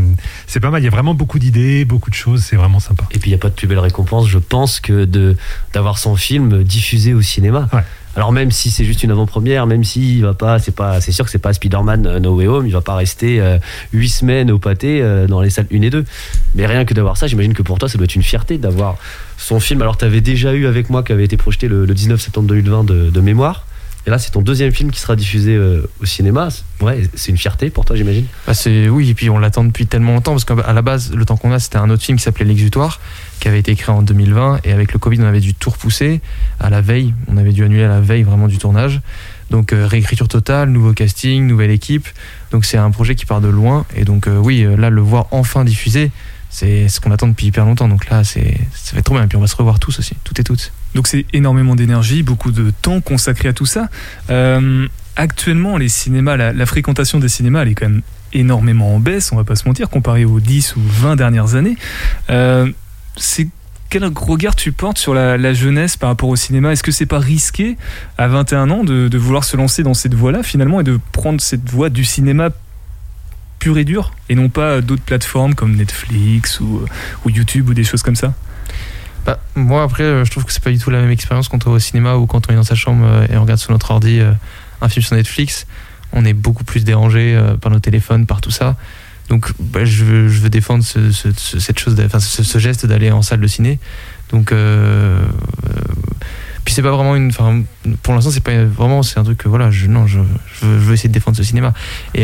[0.48, 0.82] c'est pas mal.
[0.82, 2.44] Il y a vraiment beaucoup d'idées, beaucoup de choses.
[2.44, 3.06] C'est vraiment sympa.
[3.12, 5.36] Et puis il n'y a pas de plus belle récompense, je pense, que de
[5.74, 7.70] d'avoir son film diffusé au cinéma.
[7.74, 7.84] Ouais.
[8.16, 11.12] Alors même si c'est juste une avant-première, même si il va pas, c'est pas, c'est
[11.12, 13.58] sûr que c'est pas Spider-Man euh, No Way Home, il va pas rester euh,
[13.92, 16.06] huit semaines au pâté euh, dans les salles 1 et 2.
[16.54, 18.98] Mais rien que d'avoir ça, j'imagine que pour toi, ça doit être une fierté d'avoir
[19.38, 19.82] son film.
[19.82, 22.48] Alors tu avais déjà eu avec moi qui avait été projeté le, le 19 septembre
[22.48, 23.66] 2020 de, de mémoire.
[24.06, 26.50] Et là, c'est ton deuxième film qui sera diffusé euh, au cinéma.
[26.82, 28.26] Ouais, c'est une fierté pour toi, j'imagine.
[28.46, 31.24] Bah, c'est oui et puis on l'attend depuis tellement longtemps parce qu'à la base le
[31.24, 33.00] temps qu'on a c'était un autre film qui s'appelait l'exutoire
[33.40, 36.20] qui avait été écrit en 2020 et avec le Covid on avait dû tout repousser
[36.60, 37.14] à la veille.
[37.28, 39.02] On avait dû annuler à la veille vraiment du tournage.
[39.50, 42.10] Donc euh, réécriture totale nouveau casting nouvelle équipe.
[42.52, 43.86] Donc c'est un projet qui part de loin.
[43.96, 46.12] Et donc euh, oui là le voir enfin diffusé
[46.50, 47.88] c'est ce qu'on attend depuis hyper longtemps.
[47.88, 49.24] Donc là c'est ça fait trop bien.
[49.24, 52.24] Et puis on va se revoir tous aussi toutes et toutes Donc c'est énormément d'énergie,
[52.24, 53.90] beaucoup de temps consacré à tout ça.
[54.30, 58.02] Euh, actuellement, les cinémas, la, fréquentation des cinémas, elle est quand même
[58.34, 61.78] énormément en baisse, on va pas se mentir, comparé aux 10 ou 20 dernières années.
[62.30, 62.72] Euh,
[63.90, 66.72] quel regard tu portes sur la, jeunesse par rapport au cinéma?
[66.72, 67.78] Est-ce que c'est pas risqué
[68.18, 71.70] à 21 ans de, vouloir se lancer dans cette voie-là finalement et de prendre cette
[71.70, 72.50] voie du cinéma
[73.60, 76.86] pur et dur et non pas d'autres plateformes comme Netflix ou
[77.28, 78.34] YouTube ou des choses comme ça?
[79.26, 81.66] Bah, moi après euh, je trouve que c'est pas du tout la même expérience quand
[81.66, 83.60] on va au cinéma ou quand on est dans sa chambre euh, et on regarde
[83.60, 84.32] sur notre ordi euh,
[84.82, 85.66] un film sur Netflix.
[86.12, 88.76] On est beaucoup plus dérangé par nos téléphones par tout ça.
[89.30, 93.22] Donc bah, je, veux, défendre ce, ce- ce- cette chose enfin, ce, geste d'aller en
[93.22, 93.80] salle de ciné.
[94.30, 94.54] Donc
[96.66, 97.32] puis c'est pas vraiment une
[98.04, 100.20] pour l'instant c'est pas vraiment c'est un truc que voilà je non je,
[100.62, 101.74] je, veux, essayer de défendre ce cinéma.
[102.16, 102.24] Et,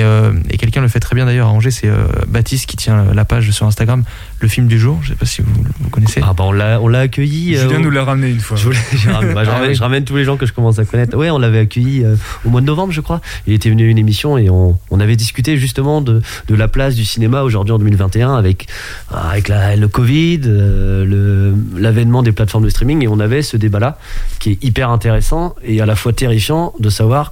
[0.49, 1.89] et quelqu'un le fait très bien d'ailleurs à Angers c'est
[2.27, 4.03] Baptiste qui tient la page sur Instagram
[4.41, 6.80] le film du jour je sais pas si vous, vous connaissez Ah bah on l'a,
[6.82, 7.56] on l'a accueilli.
[7.58, 8.56] euh, Julien au- nous l'a ramené une fois.
[8.58, 10.54] Je, voulais- je ramène, bah, je Ah ramène- je ramène tous les gens que je
[10.54, 11.17] commence à connaître.
[11.17, 13.21] Ouais, on l'avait accueilli euh, au mois de novembre, je crois.
[13.47, 16.67] Il était venu à une émission et on, on avait discuté justement de, de la
[16.67, 18.67] place du cinéma aujourd'hui en 2021 avec,
[19.12, 23.58] avec la- le Covid, euh, le- l'avènement des plateformes de streaming et on avait ce
[23.58, 23.97] débat-là
[24.39, 27.32] qui est hyper intéressant et à la fois terrifiant de savoir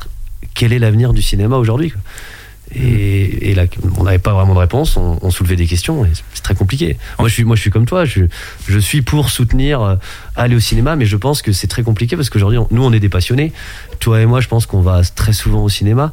[0.54, 1.91] quel est l'avenir du cinéma aujourd'hui.
[1.91, 2.02] quoi.
[2.75, 3.63] Et, là,
[3.97, 6.97] on n'avait pas vraiment de réponse, on, soulevait des questions et c'est très compliqué.
[7.17, 8.25] Moi je, suis, comme toi, je,
[8.80, 9.95] suis pour soutenir euh,
[10.36, 12.99] aller au cinéma, mais je pense que c'est très compliqué parce qu'aujourd'hui, nous, on est
[12.99, 13.53] des passionnés.
[13.99, 16.12] Toi et moi, je pense qu'on va très souvent au cinéma,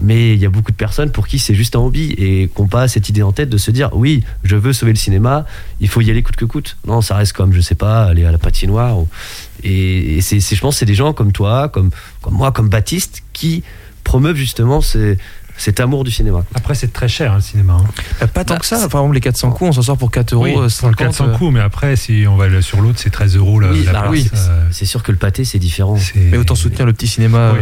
[0.00, 2.66] mais il y a beaucoup de personnes pour qui c'est juste un hobby et qu'on
[2.66, 5.44] pas cette idée en tête de se dire oui, je veux sauver le cinéma,
[5.80, 6.76] il faut y aller coûte que coûte.
[6.86, 8.98] Non, ça reste comme, je sais pas, aller à la patinoire.
[8.98, 9.08] ou-
[9.64, 11.90] et, je pense, que c'est des gens comme toi, comme,
[12.22, 13.64] comme moi, comme Baptiste, qui
[14.04, 15.18] promeuvent justement ces-
[15.58, 16.44] cet amour du cinéma.
[16.54, 17.74] Après, c'est très cher hein, le cinéma.
[17.80, 17.84] hein.
[18.22, 18.76] Euh, Pas tant Bah, que ça.
[18.88, 20.44] Par exemple, les 400 coups, on s'en sort pour 4 euros.
[20.44, 23.36] Oui, euh, 50, 400 euh, coups, mais après, si on va sur l'autre, c'est 13
[23.36, 25.98] euros la, Oui, la bah oui, euh, C'est sûr que le pâté, c'est différent.
[26.14, 27.60] Mais autant soutenir le petit cinéma Oui.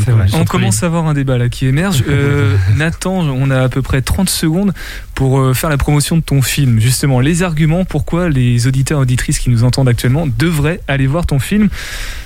[0.00, 0.26] Vrai.
[0.34, 2.02] On commence à avoir un débat là qui émerge.
[2.08, 4.72] Euh, Nathan, on a à peu près 30 secondes
[5.14, 6.80] pour euh, faire la promotion de ton film.
[6.80, 11.26] Justement, les arguments pourquoi les auditeurs et auditrices qui nous entendent actuellement devraient aller voir
[11.26, 11.68] ton film.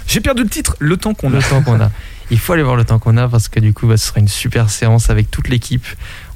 [0.07, 1.37] J'ai perdu le titre, Le temps qu'on a.
[1.37, 1.91] le temps qu'on a.
[2.33, 4.21] Il faut aller voir le temps qu'on a parce que du coup, bah, ce sera
[4.21, 5.85] une super séance avec toute l'équipe.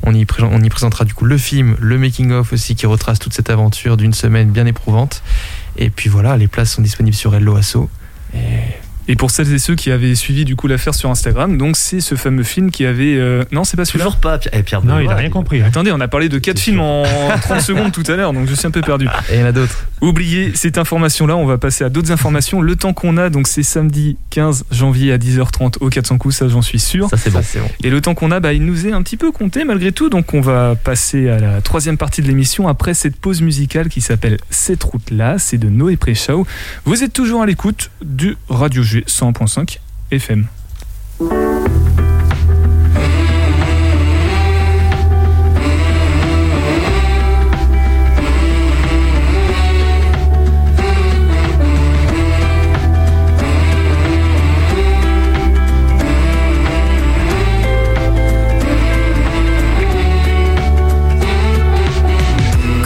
[0.03, 3.21] On y, pré- on y présentera du coup le film, le making-of aussi qui retrace
[3.21, 5.23] toute cette aventure d'une semaine bien éprouvante.
[5.77, 7.89] Et puis voilà, les places sont disponibles sur Hello Asso.
[8.35, 8.39] Et
[9.09, 12.01] Et pour celles et ceux qui avaient suivi du coup l'affaire sur Instagram, donc c'est
[12.01, 13.17] ce fameux film qui avait...
[13.17, 14.55] euh, Non, c'est pas celui-là Toujours pas, Pierre.
[14.57, 15.61] eh, Pierre Non, Benoît, il a rien compris.
[15.61, 15.67] hein.
[15.69, 17.05] Attendez, on a parlé de quatre films en
[17.43, 19.07] 30 secondes tout à l'heure, donc je suis un peu perdu.
[19.31, 19.85] et il y en a d'autres.
[20.01, 22.61] Oubliez cette information-là, on va passer à d'autres informations.
[22.61, 26.49] Le temps qu'on a, donc c'est samedi 15 janvier à 10h30 au 400 coups, ça
[26.49, 27.09] j'en suis sûr.
[27.11, 27.41] Ça, c'est bon.
[27.55, 27.69] Bon.
[27.83, 30.09] Et le temps qu'on a, bah, il nous est un petit peu compté malgré tout,
[30.11, 34.01] donc on va passer à la troisième partie de l'émission après cette pause musicale qui
[34.01, 36.47] s'appelle Cette route-là, c'est de Noé Préchao.
[36.85, 39.79] Vous êtes toujours à l'écoute du Radio G 100.5
[40.13, 40.47] FM.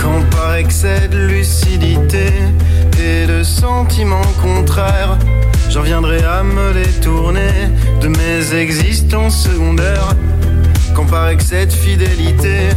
[0.00, 2.30] Quand par excès de lucidité
[2.98, 5.18] et de sentiments contraires,
[5.68, 7.50] j'en viendrai à me détourner
[8.00, 10.14] de mes existences secondaires.
[11.10, 12.68] Par excès de fidélité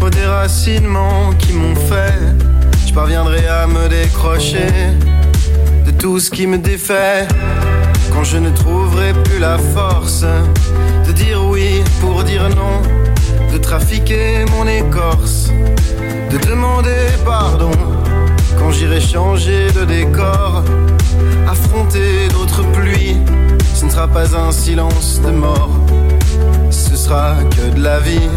[0.00, 2.14] aux déracinements qui m'ont fait,
[2.86, 4.70] je parviendrai à me décrocher
[5.84, 7.28] de tout ce qui me défait.
[8.10, 10.24] Quand je ne trouverai plus la force
[11.06, 12.80] de dire oui pour dire non,
[13.52, 15.50] de trafiquer mon écorce
[16.30, 17.70] de demander pardon
[18.58, 20.64] quand j'irai changer de décor,
[21.54, 23.16] affronter d'autres pluies.
[23.74, 25.74] Ce ne sera pas un silence de mort,
[26.70, 28.30] ce sera que de la vie.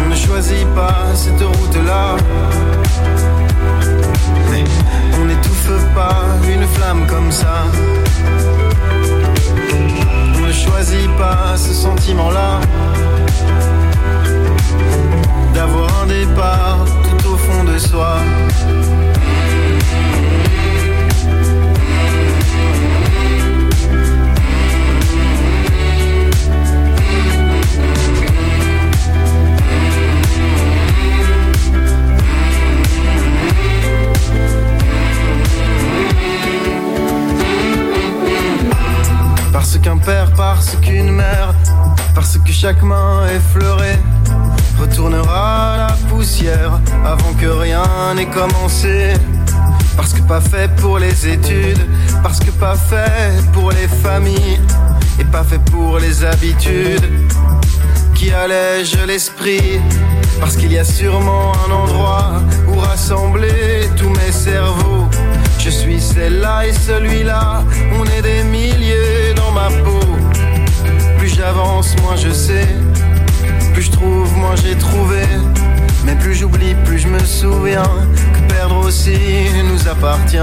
[0.00, 2.16] On ne choisit pas cette route-là.
[5.20, 6.20] On n'étouffe pas
[6.54, 7.56] une flamme comme ça.
[10.36, 12.60] On ne choisit pas ce sentiment-là
[15.54, 16.84] D'avoir un départ
[39.52, 41.54] Parce qu'un père, parce qu'une mère,
[42.14, 44.13] parce que chaque main effleurée retournera
[45.02, 47.82] à la poussière avant que rien
[48.14, 49.14] n'ait commencé.
[49.96, 51.84] Parce que pas fait pour les études,
[52.22, 54.60] parce que pas fait pour les familles
[55.18, 57.08] et pas fait pour les habitudes
[58.14, 59.80] qui allègent l'esprit.
[60.40, 65.08] Parce qu'il y a sûrement un endroit où rassembler tous mes cerveaux.
[65.58, 67.64] Je suis celle-là et celui-là,
[67.98, 70.06] on est des milliers dans ma peau.
[71.18, 72.83] Plus j'avance, moins je sais.
[73.74, 75.22] Plus je trouve, moins j'ai trouvé.
[76.04, 77.82] Mais plus j'oublie, plus je me souviens
[78.32, 79.18] que perdre aussi
[79.68, 80.38] nous appartient.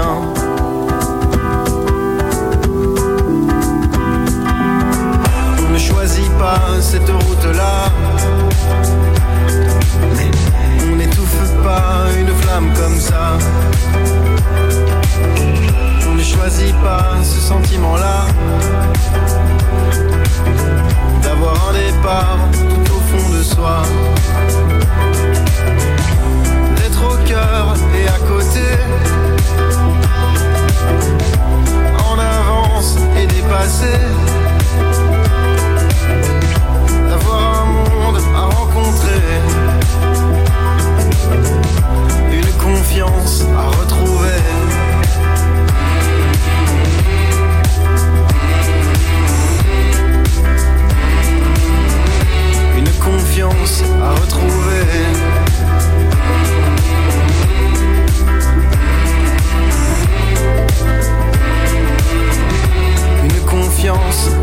[5.58, 7.90] On ne choisit pas cette route-là.
[10.92, 13.38] On n'étouffe pas une flamme comme ça.
[16.06, 18.26] On ne choisit pas ce sentiment-là.
[21.22, 22.38] D'avoir un départ
[23.42, 23.82] au fond de soi.
[26.76, 28.66] D'être au cœur et à côté.
[32.10, 34.41] En avance et dépassé.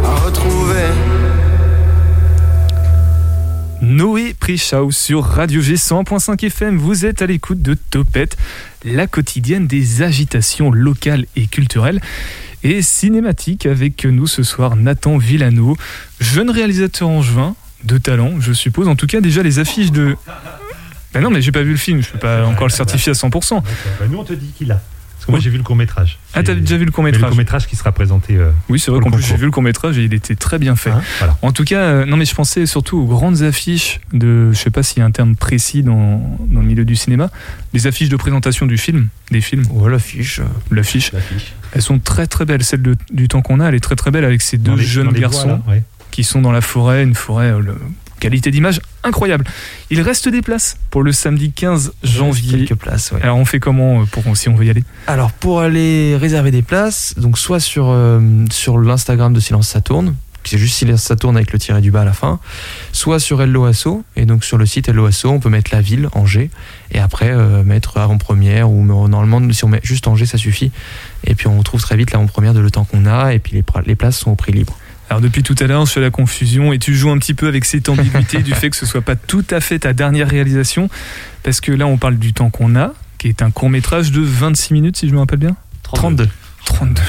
[0.04, 0.88] À retrouver.
[3.82, 6.78] Noé Prichau sur Radio G 100.5 FM.
[6.78, 8.38] Vous êtes à l'écoute de Topette,
[8.84, 12.02] la quotidienne des agitations locales et culturelles
[12.64, 13.66] et cinématiques.
[13.66, 15.78] Avec nous ce soir Nathan Villano,
[16.20, 18.88] jeune réalisateur angevin de talent, je suppose.
[18.88, 20.16] En tout cas, déjà les affiches de.
[21.12, 23.14] Ben non, mais j'ai pas vu le film, je peux pas encore le certifier à
[23.14, 23.64] 100%.
[23.64, 24.80] Bah, nous, on te dit qu'il a.
[25.20, 26.18] Parce Moi, j'ai vu le court métrage.
[26.34, 28.36] Ah, t'as déjà vu le Le court-métrage court métrage qui sera présenté.
[28.38, 30.58] euh, Oui, c'est vrai qu'en le plus j'ai vu le court-métrage et il était très
[30.60, 30.90] bien fait.
[30.92, 31.38] hein, voilà.
[31.42, 34.70] En tout cas, euh, non mais je pensais surtout aux grandes affiches de, je sais
[34.70, 37.30] pas s'il y a un terme précis dans, dans le milieu du cinéma,
[37.74, 40.40] les affiches de présentation du film, des films, Ouais, l'affiche.
[40.40, 41.12] euh, l'affiche,
[41.74, 42.64] elles sont très très belles.
[42.64, 44.84] Celle de- du temps qu'on a, elle est très très belle avec ces deux les-
[44.84, 45.84] jeunes bois, garçons là, ouais.
[46.12, 47.78] qui sont dans la forêt, une forêt, euh, le-
[48.20, 49.46] qualité d'image incroyable.
[49.90, 52.66] Il reste des places pour le samedi 15 janvier.
[52.66, 53.22] Quelques places, ouais.
[53.22, 54.84] Alors on fait comment euh, pour si on veut y aller?
[55.08, 58.20] Alors pour aller réserver des places, donc soit sur, euh,
[58.52, 61.92] sur l'Instagram de Silence ça tourne, c'est juste Silence ça tourne avec le tiret du
[61.92, 62.40] bas à la fin,
[62.92, 65.82] soit sur Hello Asso, et donc sur le site Hello Asso, on peut mettre la
[65.82, 66.50] ville, Angers,
[66.92, 70.72] et après euh, mettre avant-première, ou normalement si on met juste Angers ça suffit,
[71.26, 73.96] et puis on trouve très vite l'avant-première de le temps qu'on a, et puis les
[73.96, 74.78] places sont au prix libre.
[75.10, 77.48] Alors depuis tout à l'heure, je fais la confusion et tu joues un petit peu
[77.48, 80.90] avec cette ambiguïté du fait que ce soit pas tout à fait ta dernière réalisation,
[81.44, 84.22] parce que là on parle du temps qu'on a, qui est un court métrage de
[84.22, 85.56] 26 minutes si je me rappelle bien.
[85.84, 86.30] 32.
[86.66, 87.02] 32.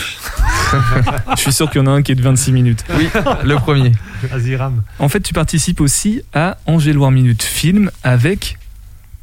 [1.36, 2.84] je suis sûr qu'il y en a un qui est de 26 minutes.
[2.96, 3.08] Oui,
[3.44, 3.92] le premier.
[4.22, 4.82] Vas-y, Ram.
[4.98, 8.56] En fait, tu participes aussi à Angers Loire Minute Film avec.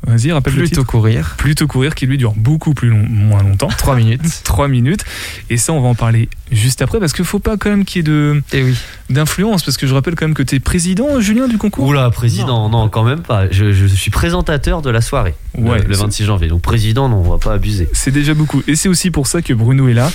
[0.06, 0.92] Vas-y, rappelle le Plutôt titre.
[0.92, 1.36] courir.
[1.38, 3.68] Plutôt courir qui lui dure beaucoup plus long, moins longtemps.
[3.68, 4.22] 3 minutes.
[4.44, 5.04] 3 minutes.
[5.50, 7.98] Et ça, on va en parler juste après parce qu'il faut pas quand même qu'il
[7.98, 8.78] y ait de, Et oui.
[9.10, 11.86] d'influence parce que je rappelle quand même que tu es président, Julien, du concours?
[11.88, 13.50] Oula, président, non, quand même pas.
[13.52, 16.48] Je, je suis présentateur de la soirée, le- Ouais, le, c'est- 26 janvier.
[16.48, 17.90] Donc président, non, on va pas abuser.
[17.94, 18.62] C'est déjà beaucoup.
[18.68, 20.10] Et c'est aussi pour ça que Bruno est là.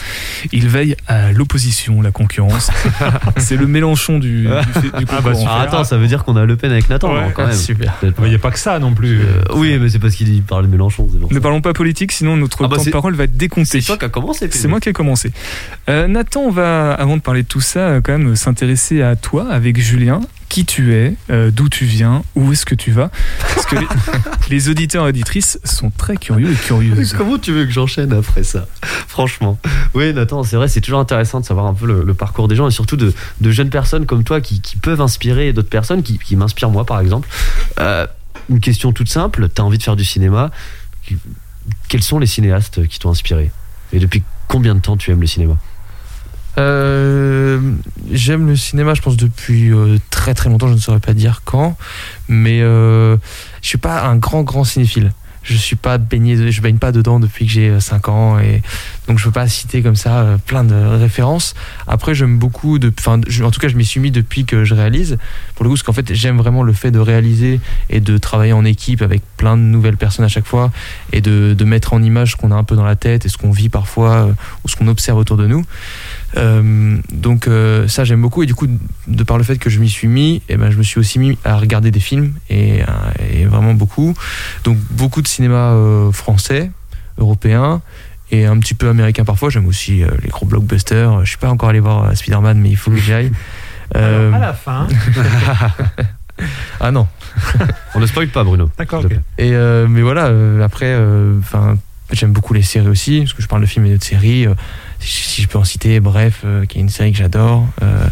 [0.53, 2.71] Il veille à l'opposition, la concurrence.
[3.39, 5.23] c'est le Mélenchon du, du, du concours.
[5.23, 5.33] bah.
[5.49, 7.21] Ah, attends, ça veut dire qu'on a Le Pen avec Nathan, Ouais.
[7.23, 7.57] non, quand même.
[7.57, 7.95] Super.
[8.03, 9.21] Il n'y a pas que ça non plus.
[9.21, 11.29] Euh, oui, mais c'est parce qu'il parle de Mélenchon, bon.
[11.31, 13.81] Ne parlons pas politique, sinon notre Ah bah, temps de parole va être décompté.
[13.81, 14.49] C'est toi qui as commencé.
[14.51, 15.33] C'est moi qui ai commencé.
[15.89, 19.17] Euh, Nathan, on va, avant de parler de tout ça, euh, quand même s'intéresser à
[19.17, 20.21] toi avec Julien.
[20.53, 23.11] Qui tu es, euh, d'où tu viens, où est-ce que tu vas
[23.55, 23.87] Parce que les,
[24.51, 27.15] les auditeurs et auditrices sont très curieux et curieuses.
[27.15, 28.67] Comment tu veux que j'enchaîne après ça?
[29.09, 29.59] Franchement.
[29.95, 32.55] Oui, Nathan, c'est vrai, c'est toujours intéressant de savoir un peu le, le parcours des
[32.55, 36.03] gens et surtout de, de jeunes personnes comme toi qui, qui peuvent inspirer d'autres personnes,
[36.03, 37.31] qui, qui m'inspirent moi par exemple.
[37.81, 38.07] Euh,
[38.51, 40.51] une question toute simple, tu as envie de faire du cinéma.
[41.89, 43.51] Quels sont les cinéastes qui t'ont inspiré?
[43.95, 45.57] Et depuis combien de temps tu aimes le cinéma?
[46.59, 47.61] Euh,
[48.11, 51.43] J'aime le cinéma, je pense, depuis euh, très très longtemps, je ne saurais pas dire
[51.45, 51.77] quand,
[52.29, 53.17] mais euh,
[53.63, 55.13] je suis pas un grand grand cinéphile.
[55.45, 58.63] Je suis pas baigné, je baigne pas dedans depuis que j'ai 5 ans et
[59.09, 61.55] donc je peux pas citer comme ça euh, plein de références.
[61.89, 64.75] Après j'aime beaucoup de, enfin en tout cas je m'y suis mis depuis que je
[64.75, 65.19] réalise.
[65.57, 67.61] Pour le coup, parce qu'en fait j'aime vraiment le fait de réaliser
[67.91, 70.71] et de travailler en équipe avec plein de nouvelles personnes à chaque fois
[71.13, 73.29] et de, de mettre en image ce qu'on a un peu dans la tête et
[73.29, 74.33] ce qu'on vit parfois euh,
[74.65, 75.65] ou ce qu'on observe autour de nous.
[76.39, 78.67] Euh, donc euh, ça j'aime beaucoup et du coup
[79.07, 81.19] de par le fait que je m'y suis mis et ben je me suis aussi
[81.19, 82.87] mis à regarder des films et, euh,
[83.31, 84.15] et vraiment beaucoup
[84.65, 86.71] donc beaucoup de cinéma euh, français
[87.19, 87.83] européen
[88.31, 91.51] et un petit peu américain parfois j'aime aussi euh, les gros blockbusters je suis pas
[91.51, 93.33] encore allé voir euh, Spider-Man mais il faut que j'y aille
[93.95, 94.89] Euh, Alors, à la fin.
[96.81, 97.07] ah non
[97.95, 98.71] On ne spoil pas, Bruno.
[98.79, 99.05] D'accord.
[99.39, 101.77] Et euh, mais voilà, euh, après, euh, enfin,
[102.11, 104.47] j'aime beaucoup les séries aussi, parce que je parle de films et de séries.
[105.03, 107.67] Si, je peux en citer, bref, euh, qui est une série que j'adore.
[107.83, 108.07] euh,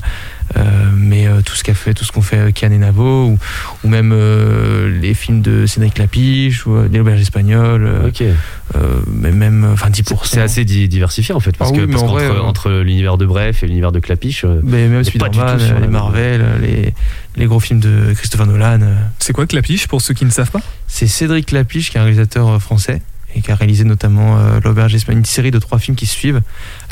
[0.57, 3.27] euh, mais euh, tout ce qu'a fait, tout ce qu'on fait avec Kian et Navo,
[3.27, 3.39] ou,
[3.85, 8.23] ou même euh, les films de Cédric Lapiche, ou euh, des auberges espagnoles, euh, Ok.
[8.23, 10.19] euh, mais même, enfin, 10%.
[10.25, 13.17] C'est assez di- diversifié en fait, parce Ah que oui, parce qu'entre euh, entre l'univers
[13.17, 15.91] de Bref et l'univers de Clapiche, Mais même pas du tout Spider-Man, sur les même-
[15.91, 16.95] Marvel, les,
[17.37, 18.81] les gros films de Christopher Nolan.
[19.21, 20.61] C'est quoi Clapiche pour ceux qui ne savent pas?
[20.89, 23.03] C'est Cédric Lapiche, qui est un réalisateur français
[23.35, 26.41] et qui a réalisé notamment euh, L'Auberge une série de trois films qui se suivent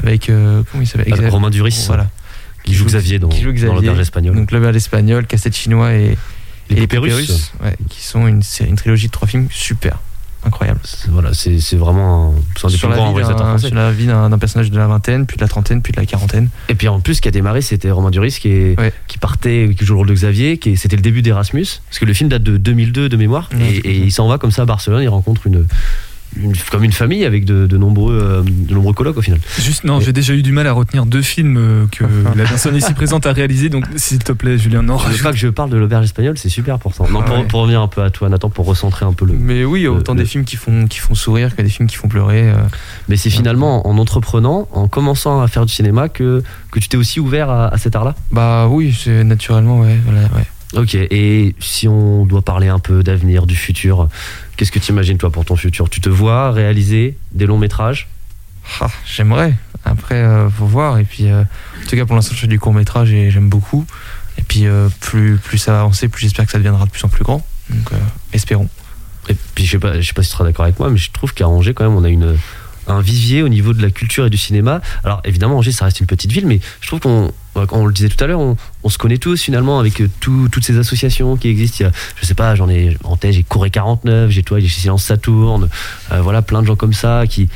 [0.02, 1.12] avec euh, comment il s'appelle?
[1.12, 2.08] Avec Romain Duris, Voilà.
[2.64, 4.36] qui joue Xavier dans, dans l'auberge espagnole.
[4.36, 6.16] Donc L'Auberge espagnole, Casse-tête chinois et,
[6.70, 7.14] les et russes.
[7.14, 9.98] russes, ouais, qui sont une, série- une trilogie de trois films super,
[10.44, 10.80] incroyable.
[11.08, 14.70] Voilà, c'est vraiment un, des Sur plus la, grands réalisateurs sur la vie d'un personnage
[14.70, 16.50] de la vingtaine, puis de la trentaine, puis de la quarantaine.
[16.68, 18.92] Et puis en plus, ce qui a démarré, c'était Romain Duris qui, est, Ouais.
[19.06, 22.04] qui partait, qui joue le rôle de Xavier, qui c'était le début d'Erasmus, parce que
[22.04, 24.62] le film date de 2002 de mémoire, Ouais, et, et il s'en va comme ça
[24.62, 25.66] à Barcelone, il rencontre une,
[26.36, 29.40] une- comme une famille avec de, de nombreux, euh, de nombreux colocs au final.
[29.58, 32.04] Juste, non, j'ai déjà eu du mal à retenir deux films euh, que
[32.36, 34.98] la personne ici présente a réalisé, donc s'il te plaît, Julien, non.
[34.98, 37.04] Je pas que je parle de l'auberge espagnole, c'est super pour ça.
[37.10, 37.44] Non, pour, Ouais.
[37.44, 39.32] pour revenir un peu à toi, Nathan, pour recentrer un peu le.
[39.34, 41.96] Mais oui, autant le- des films qui font, qui font sourire que des films qui
[41.96, 42.50] font pleurer.
[42.50, 42.54] euh.
[43.08, 46.96] Mais c'est finalement en entreprenant, en commençant à faire du cinéma, que, que tu t'es
[46.96, 48.14] aussi ouvert à, à cet art-là?
[48.30, 49.96] Bah oui, c'est naturellement, ouais.
[50.04, 50.44] Voilà, ouais.
[50.74, 54.08] Ok, et si on doit parler un peu d'avenir, du futur,
[54.56, 55.88] qu'est-ce que tu imagines toi pour ton futur?
[55.88, 58.08] Tu te vois réaliser des longs métrages?
[58.80, 59.54] Ah, J'aimerais.
[59.84, 60.98] Après, euh, faut voir.
[60.98, 63.48] Et puis, euh, en tout cas, pour l'instant, je fais du court métrage et j'aime
[63.48, 63.86] beaucoup.
[64.36, 67.02] Et puis, euh, plus, plus ça va avancer, plus j'espère que ça deviendra de plus
[67.04, 67.46] en plus grand.
[67.70, 67.96] Donc, euh,
[68.34, 68.68] espérons.
[69.30, 70.96] Et puis je sais pas, je sais pas si tu seras d'accord avec moi, mais
[70.96, 72.38] je trouve qu'à Angers quand même on a une
[72.88, 74.80] un vivier au niveau de la culture et du cinéma.
[75.04, 78.08] Alors évidemment, Angers, ça reste une petite ville, mais je trouve qu'on, on le disait
[78.08, 78.56] tout à l'heure, on,
[78.88, 81.76] se connaît tous finalement avec euh, tout- toutes ces associations qui existent.
[81.80, 84.58] Il y a, je sais pas, j'en ai en tête, j'ai Corée 49, j'ai toi,
[84.60, 85.68] j'ai Silence Saturne,
[86.12, 87.48] euh, voilà, plein de gens comme ça qui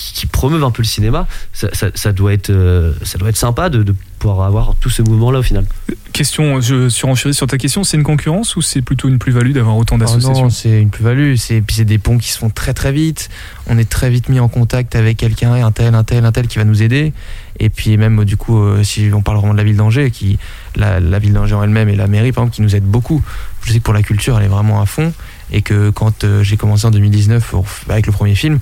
[0.00, 1.26] qui, qui promeuvent un peu le cinéma.
[1.52, 4.90] Ça, ça, ça doit être, euh, ça doit être sympa de, de pouvoir avoir tout
[4.90, 5.64] ce mouvement-là au final.
[6.12, 9.76] Question, je surenchéris sur ta question, c'est une concurrence ou c'est plutôt une plus-value d'avoir
[9.76, 11.36] autant Oh d'associations non, c'est une plus-value.
[11.36, 13.28] C'est puis c'est des ponts qui se font très très vite.
[13.66, 16.48] On est très vite mis en contact avec quelqu'un, un tel, un tel, un tel
[16.48, 17.12] qui va nous aider.
[17.58, 20.38] Et puis même du coup, euh, si on parle vraiment de la ville d'Angers, qui
[20.76, 23.22] la, la ville d'Angers en elle-même et la mairie par exemple qui nous aident beaucoup.
[23.64, 25.12] Je sais que pour la culture, elle est vraiment à fond.
[25.52, 28.58] Et que quand euh, j'ai commencé en 2019 au- avec le premier film,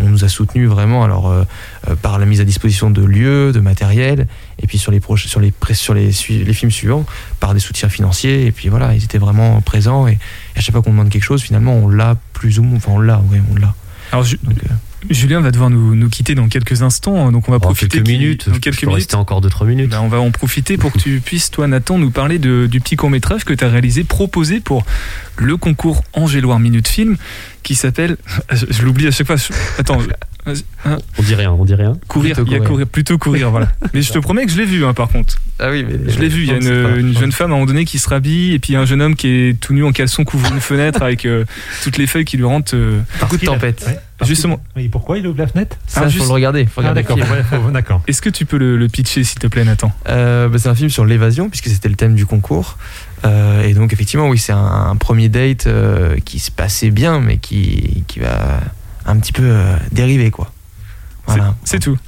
[0.00, 1.44] on nous a soutenus vraiment alors euh,
[1.88, 4.26] euh, par la mise à disposition de lieux, de matériel,
[4.60, 7.04] et puis sur les sur les sur les, films suivants
[7.40, 8.46] par des soutiens financiers.
[8.46, 10.06] Et puis voilà, ils étaient vraiment présents.
[10.06, 12.76] Et, et à chaque fois qu'on demande quelque chose, finalement, on l'a plus ou moins.
[12.76, 13.74] Enfin, on l'a, oui, on l'a.
[14.12, 14.74] Alors, Ju- Donc, euh,
[15.10, 17.98] Julien va devoir nous, nous quitter dans quelques instants, hein, donc on va En profiter
[17.98, 18.94] quelques minutes, Dans quelques minutes.
[18.96, 19.90] rester encore 2-3 minutes.
[19.90, 22.80] Ben, on va en profiter pour que tu puisses, toi, Nathan, nous parler de- du
[22.80, 24.84] petit court-métrage que tu as réalisé, proposé pour
[25.36, 27.16] le concours Angéloire Minute Film,
[27.62, 28.16] qui s'appelle.
[28.52, 29.36] Je, l'oublie à chaque fois.
[29.36, 29.98] je- Attends,
[30.46, 31.96] hein, On dit rien, on dit rien.
[32.08, 32.70] courir, Plutôt il y a courir.
[32.70, 33.68] courir, plutôt courir, voilà.
[33.94, 35.36] Mais je te promets que je l'ai vu, hein, par contre.
[35.58, 36.42] Ah oui, mais Je l'ai vu.
[36.42, 38.58] Il y a une, une jeune femme à un moment donné qui se rhabille, et
[38.58, 41.44] puis un jeune homme qui est tout nu en caleçon couvre une fenêtre avec euh,
[41.84, 42.74] toutes les feuilles qui lui rentrent.
[42.74, 43.84] euh, Coup de tempête.
[43.86, 44.60] Ouais, Justement.
[44.76, 46.64] Oui, pourquoi il ouvre la fenêtre Ça, Ah, faut juste- le regarder.
[46.66, 47.16] Faut Ah, regarder d'accord.
[47.18, 47.30] film.
[47.30, 48.02] ouais, faut- d'accord.
[48.08, 49.92] Est-ce que tu peux le, le pitcher, s'il te plaît, Nathan?
[50.08, 52.76] Euh, bah, c'est un film sur l'évasion, puisque c'était le thème du concours.
[53.24, 54.58] Euh, et donc, effectivement, oui, c'est un,
[54.90, 58.60] un premier date euh, qui se passait bien, mais qui, qui va
[59.06, 60.52] un petit peu euh, dériver, quoi.
[61.26, 61.54] Voilà.
[61.64, 61.98] C'est tout.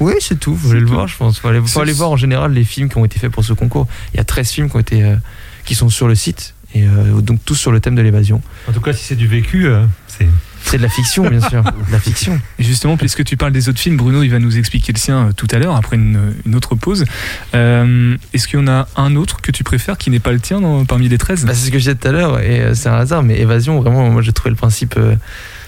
[0.00, 0.54] Oui, c'est tout.
[0.54, 1.38] Vous voulez le voir, je pense.
[1.38, 3.52] Faut aller, faut aller voir en général les films qui ont été faits pour ce
[3.52, 3.86] concours.
[4.12, 5.16] Il y a 13 films qui, ont été, euh,
[5.64, 8.42] qui sont sur le site, et euh, donc tous sur le thème de l'évasion.
[8.68, 10.28] En tout cas, si c'est du vécu, euh, c'est.
[10.64, 11.62] C'est de la fiction, bien sûr.
[11.92, 12.40] La fiction.
[12.58, 15.32] Justement, puisque tu parles des autres films, Bruno, il va nous expliquer le sien euh,
[15.36, 17.04] tout à l'heure, après une, une autre pause.
[17.54, 20.40] Euh, Est-ce qu'il y en a un autre que tu préfères qui n'est pas le
[20.40, 22.60] tien dans- parmi les 13 Bah, c'est ce que je disais tout à l'heure, et
[22.60, 25.14] euh, c'est un hasard, mais Évasion, vraiment, moi j'ai trouvé le principe, euh,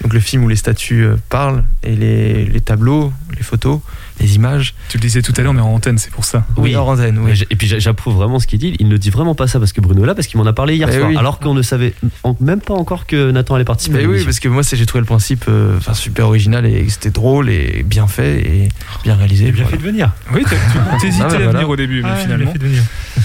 [0.03, 3.80] donc le film où les statues euh, parlent, et les, les tableaux, les photos,
[4.20, 4.74] les images.
[4.88, 6.44] Tu le disais tout à l'heure, mais en antenne, c'est pour ça.
[6.56, 7.42] Oui, hors antenne, oui.
[7.50, 8.74] Et puis j'a- j'approuve vraiment ce qu'il dit.
[8.78, 10.52] Il ne dit vraiment pas ça parce que Bruno est là, parce qu'il m'en a
[10.52, 11.08] parlé hier soir.
[11.08, 11.16] oui.
[11.16, 11.94] Alors qu'on ne savait
[12.24, 13.98] en- même pas encore que Nathan allait participer.
[13.98, 16.84] Mais oui, parce que moi c'est- j'ai trouvé le principe euh, enfin, super original et
[16.84, 18.68] que c'était drôle et bien fait et
[19.04, 19.48] bien réalisé.
[19.48, 19.70] A bien voilà.
[19.70, 20.10] fait de venir.
[20.34, 20.54] Oui, tu
[21.00, 21.52] t'hésitais Ah, bah, à voilà.
[21.52, 22.52] venir au début, mais Ah, finalement.
[22.52, 22.82] fait de venir.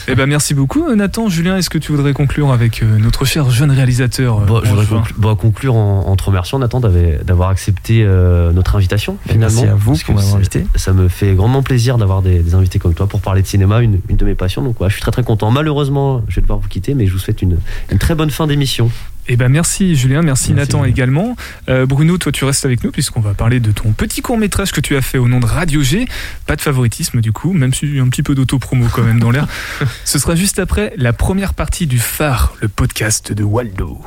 [0.08, 1.30] Eh ben, merci beaucoup, euh, Nathan.
[1.30, 5.36] Julien, est-ce que tu voudrais conclure avec euh, notre cher jeune réalisateur Bon, je voudrais
[5.36, 9.18] conclure en, en te remerciant, Nathan, d'avoir accepté euh, notre invitation.
[9.28, 10.66] Et Finalement, Merci à vous Parce pour que m'avoir invité.
[10.82, 13.82] Ça me fait grandement plaisir d'avoir des, des invités comme toi pour parler de cinéma,
[13.82, 14.64] une, une de mes passions.
[14.64, 15.52] Donc, ouais, je suis très très content.
[15.52, 17.60] Malheureusement, je vais devoir vous quitter, mais je vous souhaite une,
[17.92, 18.90] une très bonne fin d'émission.
[19.28, 20.92] Eh ben merci Julien, merci, Merci, Nathan Julien.
[20.92, 21.36] également.
[21.70, 24.72] Euh, Bruno, toi tu restes avec nous puisqu'on va parler de ton petit court métrage
[24.72, 26.08] que tu as fait au nom de Radio G.
[26.48, 29.46] Pas de favoritisme du coup, même si un petit peu d'auto-promo quand même dans l'air.
[30.06, 34.00] Ce sera juste après la première partie du Phare, le podcast de Waldo.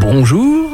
[0.00, 0.73] Bonjour,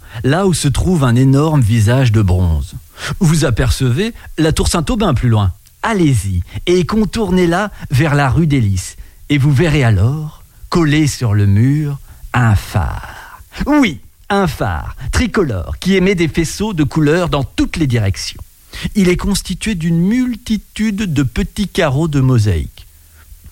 [0.23, 2.73] là où se trouve un énorme visage de bronze.
[3.19, 5.53] Vous apercevez la tour Saint-Aubin plus loin.
[5.83, 8.61] Allez-y et contournez-la vers la rue des.
[9.29, 11.99] Et vous verrez alors, collé sur le mur,
[12.33, 13.41] un phare.
[13.65, 13.99] Oui,
[14.29, 18.41] un phare tricolore qui émet des faisceaux de couleurs dans toutes les directions.
[18.95, 22.87] Il est constitué d'une multitude de petits carreaux de mosaïque.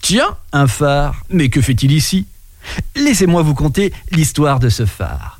[0.01, 2.25] Tiens, un phare, mais que fait-il ici?
[2.95, 5.38] Laissez-moi vous conter l'histoire de ce phare.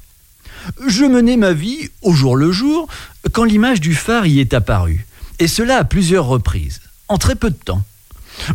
[0.88, 2.88] Je menais ma vie au jour le jour
[3.32, 5.06] quand l'image du phare y est apparue,
[5.40, 7.84] et cela à plusieurs reprises, en très peu de temps.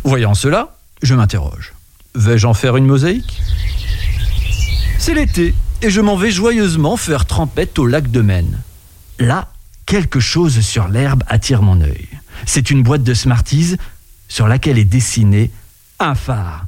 [0.03, 1.73] Voyant cela, je m'interroge.
[2.15, 3.41] Vais-je en faire une mosaïque?
[4.97, 8.61] C'est l'été, et je m'en vais joyeusement faire trempette au lac de Maine.
[9.19, 9.51] Là,
[9.85, 12.07] quelque chose sur l'herbe attire mon œil.
[12.45, 13.77] C'est une boîte de Smarties
[14.27, 15.51] sur laquelle est dessiné
[15.99, 16.65] un phare.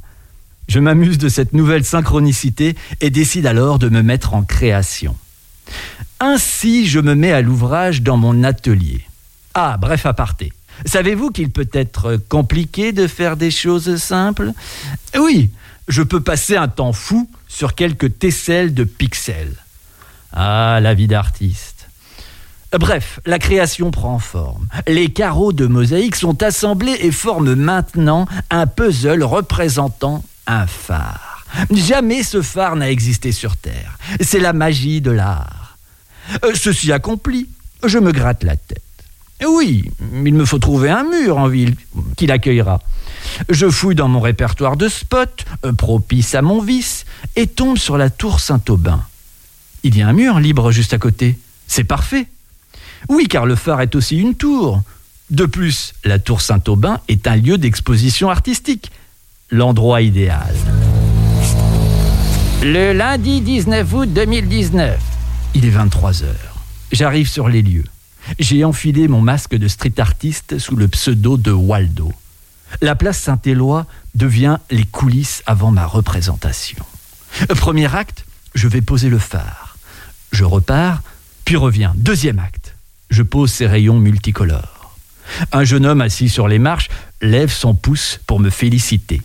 [0.68, 5.16] Je m'amuse de cette nouvelle synchronicité et décide alors de me mettre en création.
[6.20, 9.02] Ainsi, je me mets à l'ouvrage dans mon atelier.
[9.54, 10.52] Ah, bref aparté.
[10.84, 14.52] Savez-vous qu'il peut être compliqué de faire des choses simples?
[15.18, 15.50] Oui,
[15.88, 19.56] je peux passer un temps fou sur quelques tesselles de pixels.
[20.32, 21.88] Ah, la vie d'artiste.
[22.72, 24.66] Bref, la création prend forme.
[24.86, 31.46] Les carreaux de mosaïque sont assemblés et forment maintenant un puzzle représentant un phare.
[31.70, 33.98] Jamais ce phare n'a existé sur Terre.
[34.20, 35.57] C'est la magie de l'art.
[36.44, 37.48] Euh, Ceci accompli,
[37.84, 38.82] je me gratte la tête.
[39.46, 39.90] Oui,
[40.24, 41.76] il me faut trouver un mur en ville
[42.16, 42.80] qui l'accueillera.
[43.48, 47.04] Je fouille dans mon répertoire de spots, euh, propice à mon vice,
[47.36, 49.00] et tombe sur la tour Saint-Aubin.
[49.84, 51.38] Il y a un mur libre juste à côté.
[51.68, 52.26] C'est parfait.
[53.08, 54.82] Oui, car le phare est aussi une tour.
[55.30, 58.90] De plus, la tour Saint-Aubin est un lieu d'exposition artistique.
[59.50, 60.54] L'endroit idéal.
[62.62, 64.98] Le lundi 19 août 2019.
[65.54, 66.56] Il est 23 heures.
[66.92, 67.84] J'arrive sur les lieux.
[68.38, 72.12] J'ai enfilé mon masque de street artiste sous le pseudo de Waldo.
[72.82, 76.84] La place Saint-Éloi devient les coulisses avant ma représentation.
[77.48, 79.78] Premier acte, je vais poser le phare.
[80.32, 81.02] Je repars,
[81.44, 81.94] puis reviens.
[81.96, 82.74] Deuxième acte,
[83.10, 84.96] je pose ces rayons multicolores.
[85.52, 86.88] Un jeune homme assis sur les marches
[87.22, 89.22] lève son pouce pour me féliciter.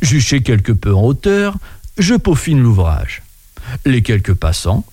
[0.00, 1.56] Juché quelque peu en hauteur,
[1.98, 3.22] je peaufine l'ouvrage.
[3.84, 4.84] Les quelques passants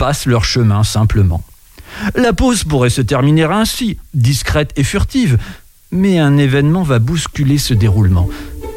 [0.00, 1.44] passent leur chemin simplement.
[2.14, 5.36] La pause pourrait se terminer ainsi, discrète et furtive,
[5.92, 8.26] mais un événement va bousculer ce déroulement.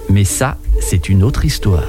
[0.10, 1.86] Mais ça, c'est une autre histoire.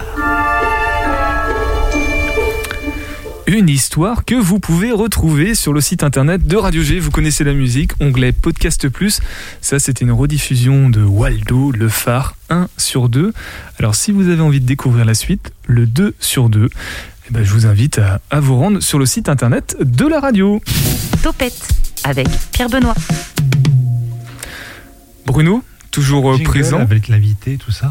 [3.48, 7.00] Une histoire que vous pouvez retrouver sur le site internet de Radio G.
[7.00, 9.20] Vous connaissez la musique, onglet Podcast Plus.
[9.60, 13.32] Ça, c'était une rediffusion de Waldo, le phare 1 sur 2.
[13.78, 16.70] Alors, si vous avez envie de découvrir la suite, le 2 sur 2,
[17.28, 20.20] eh ben, je vous invite à, à vous rendre sur le site internet de la
[20.20, 20.60] radio.
[21.22, 21.68] Topette
[22.04, 22.94] avec Pierre Benoît.
[25.26, 26.80] Bruno, toujours euh, Jingle présent.
[26.80, 27.90] Avec l'invité, tout ça.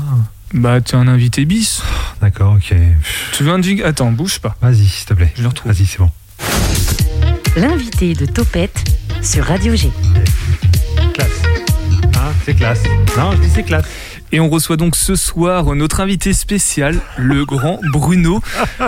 [0.54, 1.82] Bah, tu es un invité bis.
[2.22, 2.76] D'accord, ok.
[3.32, 3.84] Tu veux un jingle?
[3.84, 4.56] Attends, bouge pas.
[4.62, 5.34] Vas-y, s'il te plaît.
[5.36, 5.72] Je le retrouve.
[5.72, 6.12] Vas-y, c'est bon.
[7.56, 8.84] L'invité de Topette
[9.22, 9.92] sur Radio G.
[11.14, 11.42] Classe.
[12.16, 12.82] Hein, c'est classe.
[13.18, 13.86] Non, je dis c'est classe.
[14.34, 18.42] Et on reçoit donc ce soir notre invité spécial, le grand Bruno,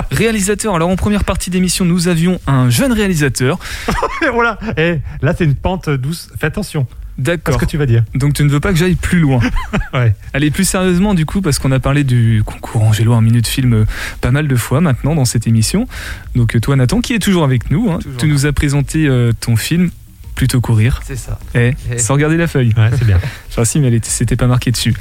[0.10, 0.74] réalisateur.
[0.74, 3.60] Alors en première partie d'émission, nous avions un jeune réalisateur.
[4.26, 4.58] Et voilà.
[4.76, 6.30] Et là, c'est une pente douce.
[6.40, 6.88] Fais attention.
[7.20, 7.54] D'accord.
[7.54, 9.40] Qu'est-ce que tu vas dire Donc tu ne veux pas que j'aille plus loin.
[9.94, 10.14] Ouais.
[10.34, 13.74] Allez, plus sérieusement du coup, parce qu'on a parlé du concours Angelo en minute film
[13.74, 13.86] euh,
[14.20, 15.88] pas mal de fois maintenant dans cette émission.
[16.36, 18.34] Donc euh, toi Nathan, qui est toujours avec nous, hein, Toujours tu là.
[18.34, 19.90] nous as présenté euh, ton film
[20.36, 21.02] Plutôt courir.
[21.06, 21.40] C'est ça.
[21.56, 21.98] Eh, Eh.
[21.98, 22.74] sans regarder la feuille.
[22.78, 23.20] Ouais, c'est bien.
[23.50, 24.94] Enfin si, mais elle était- c'était pas marqué dessus.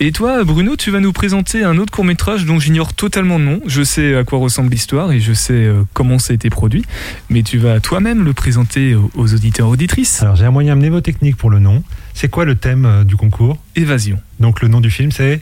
[0.00, 3.44] Et toi Bruno, tu vas nous présenter un autre court métrage dont j'ignore totalement le
[3.44, 3.60] nom.
[3.66, 6.84] Je sais à quoi ressemble l'histoire et je sais euh, comment ça a été produit.
[7.30, 10.20] Mais tu vas toi-même le présenter aux, auditeurs auditrices.
[10.22, 11.82] Alors, j'ai un moyen mnémotechnique pour le nom.
[12.12, 13.56] C'est quoi le thème euh, du concours?
[13.76, 15.40] Évasion, Donc, le nom du film, c'est?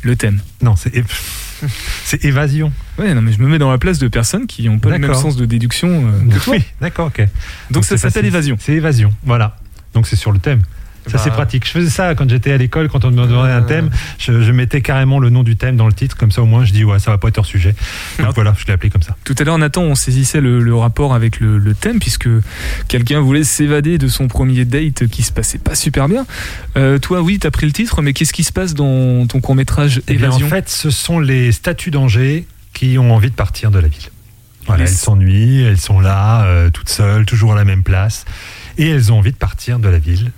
[0.00, 0.40] le thème.
[0.62, 0.92] Non, c'est.
[2.04, 2.72] C'est Évasion.
[2.98, 4.98] Ouais, non mais je me mets dans la place de personnes qui n'ont pas le
[4.98, 6.50] même sens de déduction euh, que.
[6.50, 7.26] Oui, d'accord, ok.
[7.70, 8.26] Donc, ça c'est s'appelle.
[8.26, 8.56] Évasion.
[8.60, 9.56] C'est Évasion, voilà.
[9.94, 10.62] Donc, c'est sur le thème.
[11.08, 11.66] Ça, Bah, c'est pratique.
[11.66, 13.66] Je faisais ça quand j'étais à l'école, quand on me demandait un Euh.
[13.66, 13.90] thème,
[14.20, 16.64] je, je mettais carrément le nom du thème dans le titre, comme ça au moins
[16.64, 17.70] je dis, ouais, ça va pas être hors sujet.
[17.72, 19.16] Donc Alors- voilà, je l'ai appelé comme ça.
[19.24, 22.28] Tout à l'heure, Nathan, on saisissait le, le rapport avec le, le thème puisque
[22.86, 26.24] quelqu'un voulait s'évader de son premier date qui se passait pas super bien.
[26.76, 29.56] Euh, toi, oui, t'as pris le titre, mais qu'est-ce qui se passe dans ton court
[29.56, 30.48] métrage Eh bien, en Évasion?
[30.50, 34.08] fait, ce sont les statues d'Angers qui ont envie de partir de la ville.
[34.66, 38.24] Voilà, Les- elles s'ennuient, elles sont là, euh, toutes seules, toujours à la même place,
[38.78, 40.30] et elles ont envie de partir de la ville.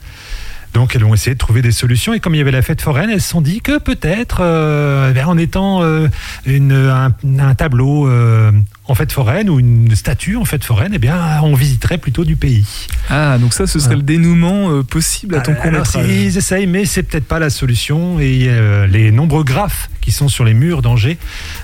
[0.74, 2.12] Donc elles vont essayer de trouver des solutions.
[2.14, 5.12] Et comme il y avait la fête foraine, elles se sont dit que peut-être, euh,
[5.16, 6.08] eh en étant euh,
[6.46, 8.50] une- un, un tableau euh,
[8.86, 12.34] en fête foraine ou une statue en fête foraine, eh bien, on visiterait plutôt du
[12.36, 12.66] pays.
[13.08, 13.96] Ah, donc ça, ce serait Ah.
[13.98, 16.06] le dénouement euh, possible à ton c'est- métrage.
[16.08, 18.18] Ils essayent, mais c'est peut-être pas la solution.
[18.18, 21.18] Et euh, les nombreux graphes qui sont sur les murs d'Angers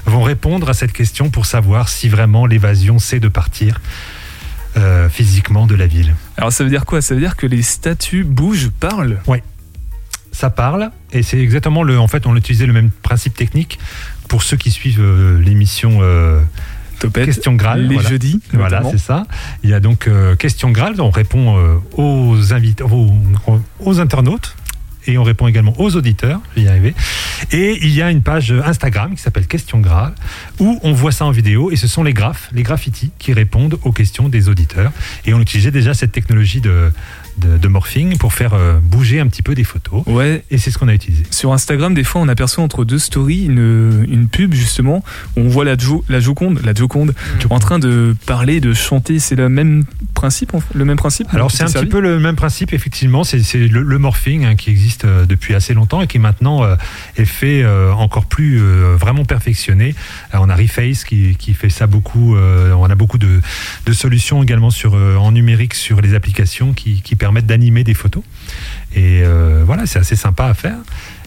[0.06, 3.80] vont répondre à cette question pour savoir si vraiment l'évasion c'est de partir
[4.76, 6.14] euh, physiquement de la ville.
[6.36, 7.00] Alors ça veut dire quoi?
[7.02, 9.20] Ça veut dire que les statues bougent, parlent?
[10.32, 11.98] Ça parle, et c'est exactement le.
[11.98, 13.78] En fait, on a utilisé le même principe technique
[14.28, 16.40] pour ceux qui suivent euh, l'émission euh,
[17.00, 17.26] Topette.
[17.26, 17.88] Question Graal.
[17.88, 18.08] les voilà.
[18.08, 18.40] jeudis.
[18.52, 19.26] Voilà, c'est ça.
[19.64, 23.12] Il y a donc euh, question Graal, on répond euh, aux, invités, aux,
[23.80, 24.54] aux internautes
[25.06, 26.94] et on répond également aux auditeurs, je vais y arriver.
[27.52, 30.12] Et il y a une page Instagram qui s'appelle Question Graal
[30.58, 33.78] où on voit ça en vidéo et ce sont les graphes, les graffitis qui répondent
[33.82, 34.92] aux questions des auditeurs.
[35.24, 36.92] Et on utilisait déjà cette technologie de,
[37.40, 40.02] de, de morphing pour faire euh, bouger un petit peu des photos.
[40.06, 41.24] Ouais, Et c'est ce qu'on a utilisé.
[41.30, 45.02] Sur Instagram, des fois, on aperçoit entre deux stories une, une pub, justement,
[45.36, 47.14] où on voit la, Jo- la Joconde, la Joconde
[47.50, 49.18] en train de parler, de chanter.
[49.18, 49.84] C'est le même
[50.14, 53.24] principe, le même principe Alors c'est un petit peu le même principe, effectivement.
[53.24, 56.76] C'est le, le morphing hein, qui existe euh, depuis assez longtemps et qui maintenant euh,
[57.16, 59.94] est fait euh, encore plus euh, vraiment perfectionné.
[60.34, 62.36] On a Reface qui, qui fait ça beaucoup.
[62.36, 63.40] on a beaucoup de,
[63.86, 68.22] de solutions également sur, en numérique sur les applications qui, qui permettent d'animer des photos.
[68.94, 70.76] Et euh, voilà, c'est assez sympa à faire.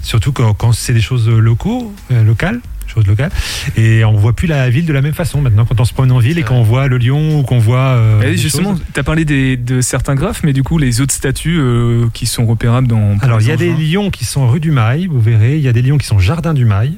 [0.02, 2.60] Surtout quand, quand c'est des choses locaux, euh, locales.
[2.86, 3.32] Choses locales.
[3.78, 6.12] Et on voit plus la ville de la même façon maintenant quand on se promène
[6.12, 7.80] en ville et qu'on voit le lion ou qu'on voit.
[7.96, 11.14] euh, Eh, justement, tu as parlé des- de certains graphes, mais du coup, les autres
[11.14, 13.18] statues euh, qui sont repérables dans.
[13.22, 15.56] Alors, il y a des lions qui sont rue du Mail, vous verrez.
[15.56, 16.94] Il y a des lions qui sont jardin du Mail.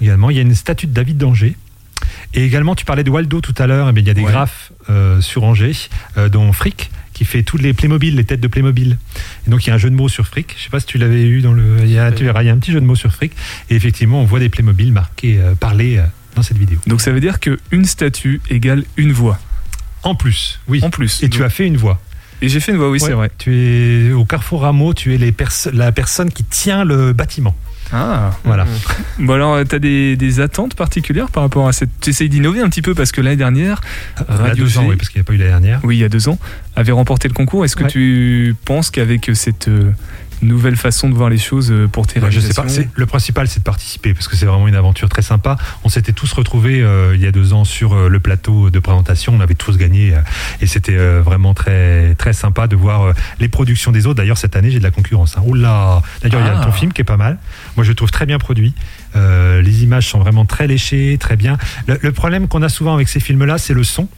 [0.00, 1.56] Également, il y a une statue de David d'Angers.
[2.32, 3.88] Et également, tu parlais de Waldo tout à l'heure.
[3.90, 4.30] eh bien, il y a des Ouais.
[4.32, 5.76] graphes euh, sur Angers,
[6.16, 8.96] euh, dont Frick, qui fait toutes les Playmobil, les têtes de Playmobil.
[9.46, 10.54] Et donc, il y a un jeu de mots sur Frick.
[10.56, 11.78] Je sais pas si tu l'avais eu dans le.
[11.82, 13.32] Il y a, tu verras, il y a un petit jeu de mots sur Frick.
[13.70, 16.04] Et effectivement, on voit des Playmobil marqués, euh, parlés euh,
[16.36, 16.78] dans cette vidéo.
[16.86, 19.40] Donc ça veut dire qu'une statue égale une voix.
[20.04, 20.78] En plus, oui.
[20.84, 21.24] En plus.
[21.24, 22.00] Et tu as fait une voix.
[22.40, 23.08] Et j'ai fait une voix, oui, Ouais.
[23.08, 23.32] c'est vrai.
[23.36, 25.34] Tu es au Carrefour Rameau, tu es les
[25.72, 27.56] la personne qui tient le bâtiment.
[27.92, 28.30] Ah.
[28.44, 28.66] Voilà.
[29.18, 31.90] Bon alors, tu as des, des attentes particulières par rapport à cette...
[32.00, 33.80] Tu essayes d'innover un petit peu parce que l'année dernière,
[34.18, 35.80] Il y a Radio deux ans, oui, parce qu'il n'y a pas eu la dernière.
[35.84, 36.38] oui, il y a deux ans,
[36.76, 37.64] avait remporté le concours.
[37.64, 37.90] Est-ce que Ouais.
[37.90, 39.90] tu penses qu'avec cette euh,
[40.42, 42.64] nouvelle façon de voir les choses euh, pour tes Bah, je sais pas.
[42.94, 45.56] Le principal, c'est de participer parce que c'est vraiment une aventure très sympa.
[45.84, 48.78] On s'était tous retrouvés euh, il y a deux ans sur euh, le plateau de
[48.78, 49.34] présentation.
[49.34, 50.20] On avait tous gagné euh,
[50.60, 54.16] et c'était vraiment très très sympa de voir les productions des autres.
[54.16, 55.36] D'ailleurs, cette année, j'ai de la concurrence.
[55.36, 55.42] Hein.
[55.46, 56.64] Oula D'ailleurs, il y a Ah.
[56.64, 57.38] ton film qui est pas mal.
[57.76, 58.74] Moi, je le trouve très bien produit.
[59.14, 61.58] Les images sont vraiment très léchées, très bien.
[61.88, 64.08] Le, le problème qu'on a souvent avec ces films-là, c'est le son.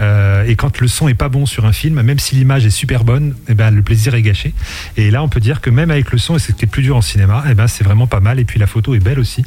[0.00, 2.70] Euh, et quand le son est pas bon sur un film, même si l'image est
[2.70, 4.52] super bonne, eh ben, le plaisir est gâché.
[4.96, 7.02] Et là, on peut dire que même avec le son, et le plus dur en
[7.02, 8.38] cinéma, eh ben, c'est vraiment pas mal.
[8.40, 9.44] Et puis la photo est belle aussi.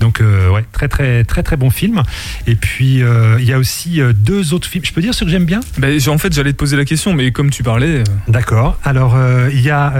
[0.00, 2.02] Donc, euh, ouais, très, très, très, très bon film.
[2.46, 4.84] Et puis, euh, il y a aussi euh, deux autres films.
[4.84, 5.60] Je peux dire ce que j'aime bien?
[5.82, 8.78] J'ai- en fait, j'allais te poser la question, mais comme tu parlais, D'accord.
[8.84, 9.16] Alors,
[9.52, 9.92] il y a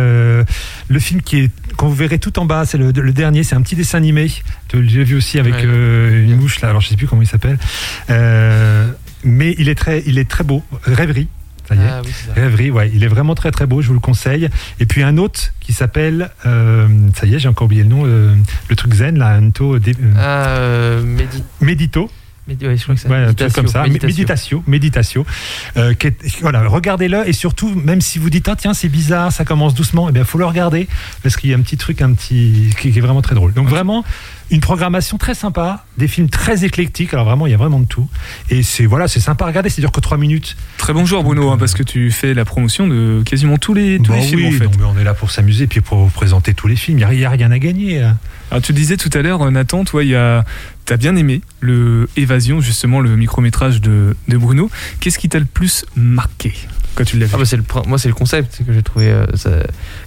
[0.88, 3.54] le film qui est, quand vous verrez tout en bas, c'est le, le dernier, c'est
[3.54, 4.30] un petit dessin animé.
[4.72, 5.62] Je l'ai vu aussi avec Ouais.
[5.64, 7.58] euh, une mouche, là, alors je sais plus comment il s'appelle.
[8.10, 8.88] Euh,
[9.24, 10.62] mais il est très, il est très beau.
[10.84, 11.28] Rêverie.
[11.68, 11.82] Ça y est.
[11.88, 12.32] Ah oui, ça.
[12.34, 14.48] Rêverie, ouais, il est vraiment très très beau, je vous le conseille.
[14.80, 18.02] Et puis un autre qui s'appelle, euh, ça y est, j'ai encore oublié le nom,
[18.06, 18.34] euh,
[18.68, 22.10] le truc zen, là, Anto, dé- euh, euh, médi- Médito.
[22.48, 24.08] médi- ouais, je crois que c'est Ouais, un truc comme ça, Méditatio.
[24.08, 25.26] méditation, méditation.
[25.76, 29.72] Est- voilà, regardez-le et surtout, même si vous dites ah tiens c'est bizarre, ça commence
[29.74, 30.88] doucement, eh bien faut le regarder
[31.22, 33.52] parce qu'il y a un petit truc, un petit qui, qui est vraiment très drôle.
[33.52, 34.04] Donc vraiment
[34.50, 37.12] une programmation très sympa, des films très éclectiques.
[37.14, 38.08] Alors vraiment il y a vraiment de tout
[38.48, 39.68] et c'est voilà c'est sympa à regarder.
[39.70, 40.56] C'est dure que 3 minutes.
[40.76, 44.10] très bonjour Bruno, hein, parce que tu fais la promotion de quasiment tous les, tous
[44.12, 44.64] Bah les films oui, en fait.
[44.64, 46.98] non, mais on est là pour s'amuser puis pour vous présenter tous les films.
[46.98, 48.02] Il n'y a, rien à gagner.
[48.02, 48.18] hein.
[48.50, 50.44] Alors tu disais tout à l'heure, euh, Nathan, toi, il y a,
[50.84, 54.70] t'as bien aimé le Évasion, justement le micro-métrage de, de Bruno.
[54.98, 56.52] Qu'est-ce qui t'a le plus marqué?
[56.94, 59.08] Quand tu l'as vu Ah bah le, prin- moi c'est le concept que j'ai trouvé
[59.08, 59.50] euh, ça-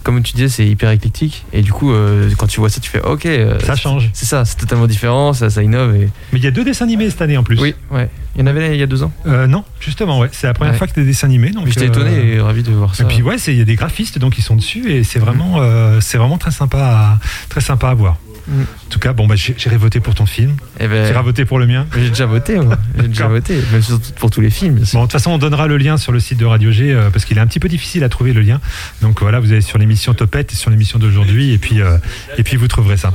[0.03, 2.89] comme tu disais c'est hyper éclectique et du coup euh, quand tu vois ça tu
[2.89, 4.09] fais ok euh, Ça change.
[4.13, 6.85] c'est ça c'est totalement différent ça, ça innove et Mais il y a deux dessins
[6.85, 7.59] animés cette année en plus.
[7.59, 10.29] oui ouais il y en avait il y a deux ans Euh, non, justement ouais.
[10.31, 10.77] C'est la première Ouais.
[10.79, 11.51] fois que des dessins animés.
[11.51, 13.75] Donc j'étais étonné et ravi de voir ça Et puis ouais, il y a des
[13.75, 17.19] graphistes donc ils sont dessus et c'est vraiment, euh, c'est vraiment très sympa, à,
[17.49, 18.17] très sympa à voir.
[18.47, 18.61] Mm.
[18.61, 20.55] En tout cas, bon bah j'ai- j'irai voter pour ton film.
[20.79, 21.85] Eh ben, J'irai voter pour le mien.
[21.95, 22.77] j'ai déjà voté moi.
[22.99, 23.81] j'ai déjà voté même
[24.17, 24.79] pour tous les films.
[24.93, 27.09] Bon, de toute façon, on donnera le lien sur le site de Radio G euh,
[27.09, 28.59] parce qu'il est un petit peu difficile à trouver le lien.
[29.01, 31.97] Donc voilà, vous allez sur l'émission Topette et sur l'émission d'aujourd'hui et puis euh,
[32.37, 33.13] et puis vous trouverez ça.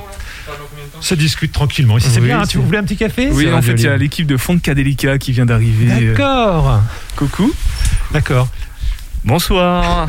[1.01, 1.99] Se discute tranquillement.
[1.99, 2.41] Ici, c'est Oui, bien.
[2.41, 5.18] hein, tu voulais un petit café Oui, en fait, il y a l'équipe de Funkadelica
[5.18, 5.93] qui vient d'arriver.
[5.93, 6.83] Euh, D'accord.
[7.16, 7.53] Coucou.
[8.12, 8.49] D'accord.
[9.24, 10.09] Bonsoir.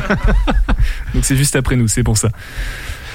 [1.14, 2.30] Donc c'est juste après nous, c'est pour ça.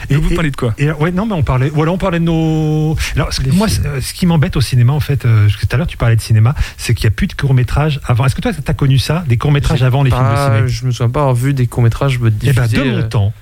[0.10, 2.20] Et, Et- vous parlez de quoi Et ouais, non, mais on parlait, voilà, on parlait
[2.20, 2.96] de nos.
[3.16, 3.86] Alors, ce, moi, films.
[3.86, 5.98] euh, ce qui m'embête au cinéma, en fait, euh, parce que tout à l'heure tu
[5.98, 8.26] parlais de cinéma, c'est qu'il n'y a plus de courts métrages avant.
[8.26, 10.68] Est-ce que toi, tu as connu ça, des courts métrages avant les films de cinéma
[10.68, 13.34] je me souviens pas avoir vu des courts métrages Eh ben, de mon euh, temps,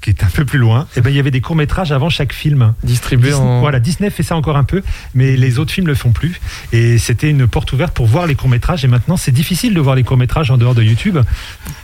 [0.00, 2.08] qui est un peu plus loin, eh ben, il y avait des courts métrages avant
[2.08, 2.74] chaque film.
[2.84, 4.82] distribués Disney, en Voilà, Disney fait ça encore un peu,
[5.14, 6.40] mais les autres films le font plus.
[6.72, 8.84] Et c'était une porte ouverte pour voir les courts métrages.
[8.84, 11.18] Et maintenant, c'est difficile de voir les courts métrages en dehors de YouTube.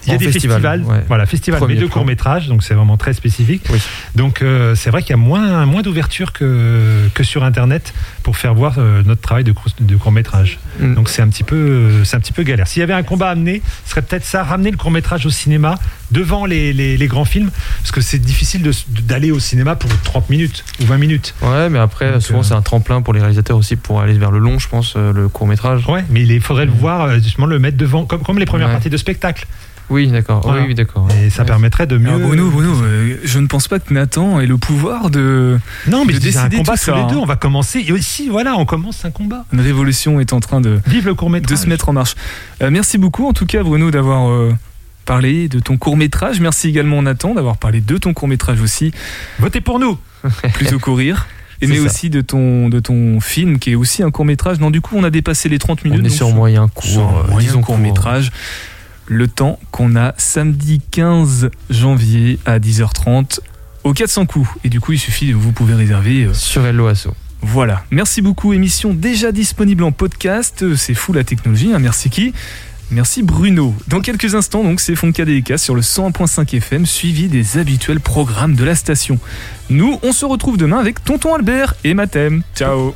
[0.05, 1.05] Il y a En des festival, festivals, ouais.
[1.09, 1.95] voilà, festivals, Premier mais de plan.
[1.95, 3.63] courts métrages, donc c'est vraiment très spécifique.
[3.71, 3.79] Oui.
[4.15, 8.37] Donc euh, c'est vrai qu'il y a moins, moins d'ouverture que, que sur Internet pour
[8.37, 10.59] faire voir euh, notre travail de, de court métrage.
[10.79, 10.95] Mm.
[10.95, 12.69] Donc c'est un petit peu, euh, c'est un petit peu galère.
[12.69, 15.27] S'il y avait un combat à amener, ce serait peut-être ça, ramener le court métrage
[15.27, 15.77] au cinéma
[16.11, 17.51] devant les, les- les grands films,
[17.81, 18.71] parce que c'est difficile de
[19.03, 21.35] d'aller au cinéma pour 30 minutes ou 20 minutes.
[21.43, 24.15] Ouais, mais après, Donc, souvent, euh, c'est un tremplin pour les réalisateurs aussi pour aller
[24.15, 25.87] vers le long, je pense, euh, le court métrage.
[25.89, 28.69] Ouais, mais il faudrait le voir, euh, justement, le mettre devant, comme, comme les premières
[28.69, 28.75] Ouais.
[28.75, 29.47] parties de spectacle.
[29.91, 30.41] Oui, d'accord.
[30.43, 30.63] Voilà.
[30.63, 31.07] Oui, oui, d'accord.
[31.23, 31.47] Et ça Ouais.
[31.47, 32.09] permettrait de mieux.
[32.09, 35.59] Alors, Bruno, Bruno, euh, je ne pense pas que Nathan ait le pouvoir de.
[35.87, 37.17] non, mais de un combat les deux.
[37.17, 37.21] hein.
[37.21, 37.85] On va commencer.
[37.87, 39.45] Et aussi, voilà, on commence un combat.
[39.53, 41.59] Une révolution est en train de, Vive le court de métrage.
[41.59, 42.15] se mettre en marche.
[42.63, 44.55] Euh, merci beaucoup, en tout cas, Bruno, d'avoir euh,
[45.05, 46.41] parlé de ton court métrage.
[46.41, 48.93] Merci également, Nathan, d'avoir parlé de ton court métrage aussi,
[49.39, 49.99] Votez pour nous.
[50.55, 51.27] plutôt courir.
[51.61, 51.83] Et mais ça.
[51.83, 54.59] aussi de ton, de ton film qui est aussi un court métrage.
[54.59, 56.01] Non, du coup, on a dépassé les 30 minutes.
[56.03, 56.85] On est sur moyen court.
[56.85, 58.33] sur euh, moyen disons court métrage.
[59.07, 63.39] Le temps qu'on a samedi 15 janvier à 10h30
[63.85, 64.49] au 400 coups.
[64.65, 66.25] Et du coup, il suffit, vous pouvez réserver.
[66.25, 67.09] euh, Sur Hello Asso.
[67.43, 67.85] voilà.
[67.91, 68.53] Merci beaucoup.
[68.55, 70.63] Émission déjà disponible en podcast.
[70.63, 71.71] Euh, C'est fou la technologie.
[71.75, 71.79] hein.
[71.79, 72.33] Merci qui
[72.91, 73.75] Merci Bruno.
[73.89, 78.65] Dans quelques instants, donc, c'est Foncadélica sur le 101.5 FM, suivi des habituels programmes de
[78.65, 79.19] la station.
[79.71, 82.43] Nous, on se retrouve demain avec Tonton Albert et Mathem.
[82.55, 82.95] Ciao.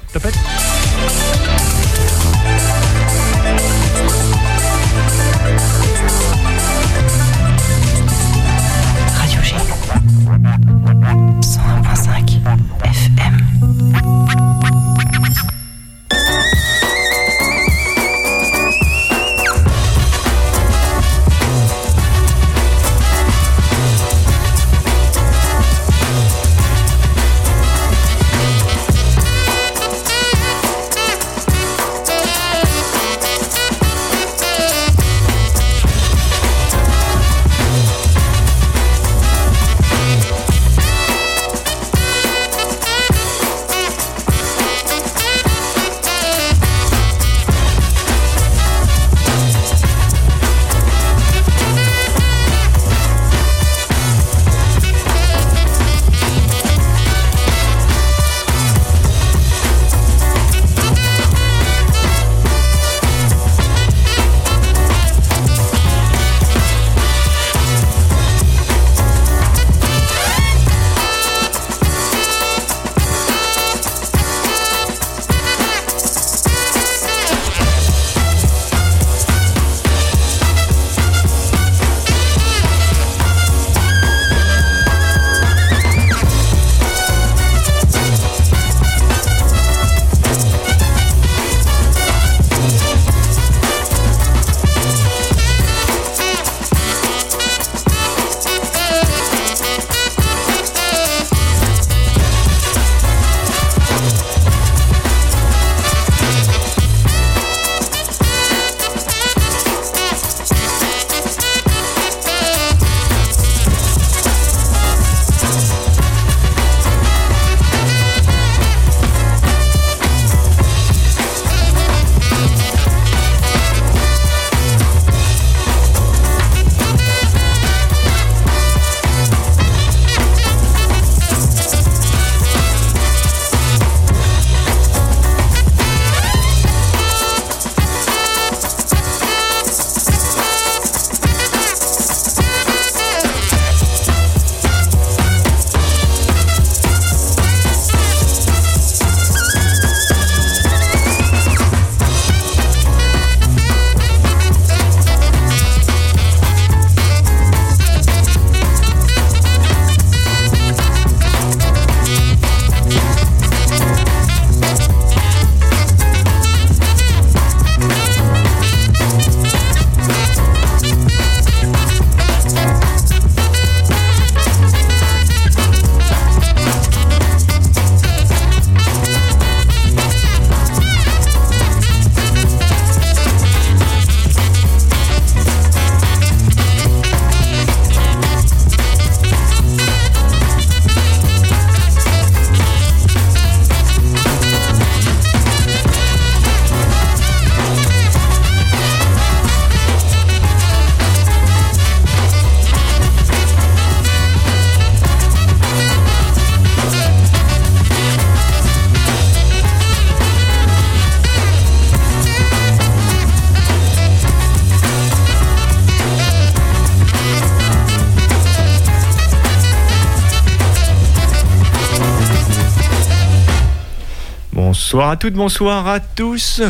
[224.98, 226.60] Bonsoir à toutes, bonsoir à tous.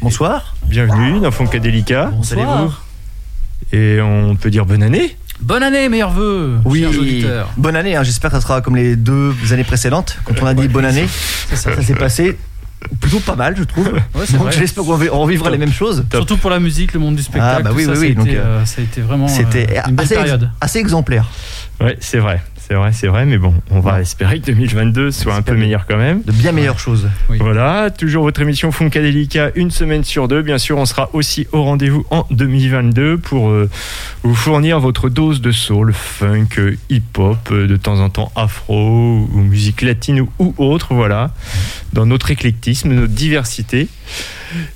[0.00, 0.56] Bonsoir.
[0.66, 2.06] Bienvenue dans Foncadélica.
[2.06, 2.82] Bonsoir.
[3.72, 7.48] Et on peut dire bonne année Bonne année, meilleurs vœux, Oui, chers auditeurs.
[7.56, 7.94] bonne année.
[7.94, 8.02] hein.
[8.02, 10.18] J'espère que ça sera comme les deux années précédentes.
[10.24, 11.06] Quand on a dit bonne année,
[11.54, 12.36] ça, ça s'est passé
[13.00, 13.86] plutôt pas mal, je trouve.
[13.92, 14.52] Ouais, c'est Donc vrai.
[14.58, 16.04] j'espère qu'on vi- on vivra les mêmes choses.
[16.12, 17.58] Surtout pour la musique, le monde du spectacle.
[17.60, 18.84] Ah, bah tout oui, ça, oui, ça, oui, a donc, été, euh, euh, ça a
[18.84, 20.50] été vraiment C'était euh, une belle assez, période.
[20.60, 21.26] assez exemplaire.
[21.80, 22.42] Ouais, c'est vrai.
[22.68, 25.86] C'est vrai, c'est vrai, mais bon, on va espérer que 2022 soit un peu meilleur
[25.86, 26.20] quand même.
[26.20, 27.08] De bien meilleures choses.
[27.30, 30.42] Voilà, toujours votre émission Funkadelica, une semaine sur deux.
[30.42, 33.70] Bien sûr, on sera aussi au rendez-vous en 2022 pour euh,
[34.22, 39.26] vous fournir votre dose de soul, funk, euh, hip-hop, euh, de temps en temps afro
[39.32, 41.32] ou musique latine ou, ou autre, voilà,
[41.94, 43.88] dans notre éclectisme, notre diversité.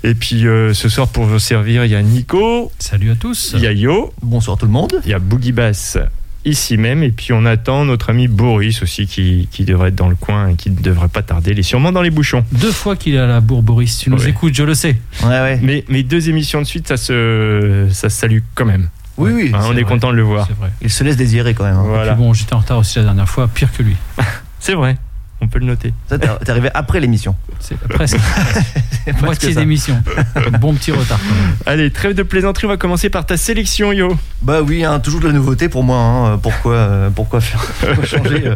[0.03, 2.73] Et puis euh, ce soir, pour vous servir, il y a Nico.
[2.79, 3.53] Salut à tous.
[3.55, 4.15] Il y a Yo.
[4.23, 4.99] Bonsoir tout le monde.
[5.05, 5.99] Il y a Boogie Bass
[6.45, 7.03] ici même.
[7.03, 10.49] Et puis on attend notre ami Boris aussi qui, qui devrait être dans le coin
[10.49, 11.53] et qui ne devrait pas tarder.
[11.53, 12.45] Il est sûrement dans les bouchons.
[12.53, 13.99] Deux fois qu'il est à la bourre, Boris.
[13.99, 14.31] Tu nous Ouais.
[14.31, 14.97] écoutes, je le sais.
[15.23, 15.59] Ouais, ouais.
[15.63, 18.89] Mais, mais deux émissions de suite, ça se, ça se salue quand même.
[19.19, 19.51] Oui, oui.
[19.55, 19.85] Hein, on est vrai.
[19.85, 20.49] content de le voir.
[20.59, 20.71] Vrai.
[20.81, 21.77] Il se laisse désirer quand même.
[21.77, 21.85] hein.
[21.87, 22.15] Voilà.
[22.15, 23.95] Puis bon, j'étais en retard aussi la dernière fois, pire que lui.
[24.59, 24.97] C'est vrai,
[25.43, 25.93] on peut le noter.
[26.09, 27.35] Ça, t'es t'es arrivé après l'émission.
[27.61, 28.17] C'est presque.
[29.05, 29.61] C'est presque Moitié ça.
[29.61, 30.01] d'émission.
[30.61, 31.55] Bon petit retard quand même.
[31.67, 34.17] Allez, trêve de plaisanterie, on va commencer par ta sélection, Yo.
[34.43, 35.97] Bah oui, hein, toujours de la nouveauté pour moi.
[35.99, 36.39] hein.
[36.41, 38.55] Pourquoi, euh, pourquoi faire pourquoi changer euh,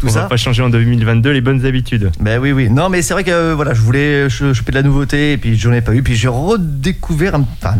[0.00, 2.10] tout on ça va pas changer en 2022 les bonnes habitudes.
[2.18, 2.68] Ben oui, oui.
[2.70, 5.36] Non, mais c'est vrai que euh, voilà, je voulais ch- choper de la nouveauté et
[5.38, 6.02] puis j'en ai pas eu.
[6.02, 7.72] Puis j'ai redécouvert, un- enfin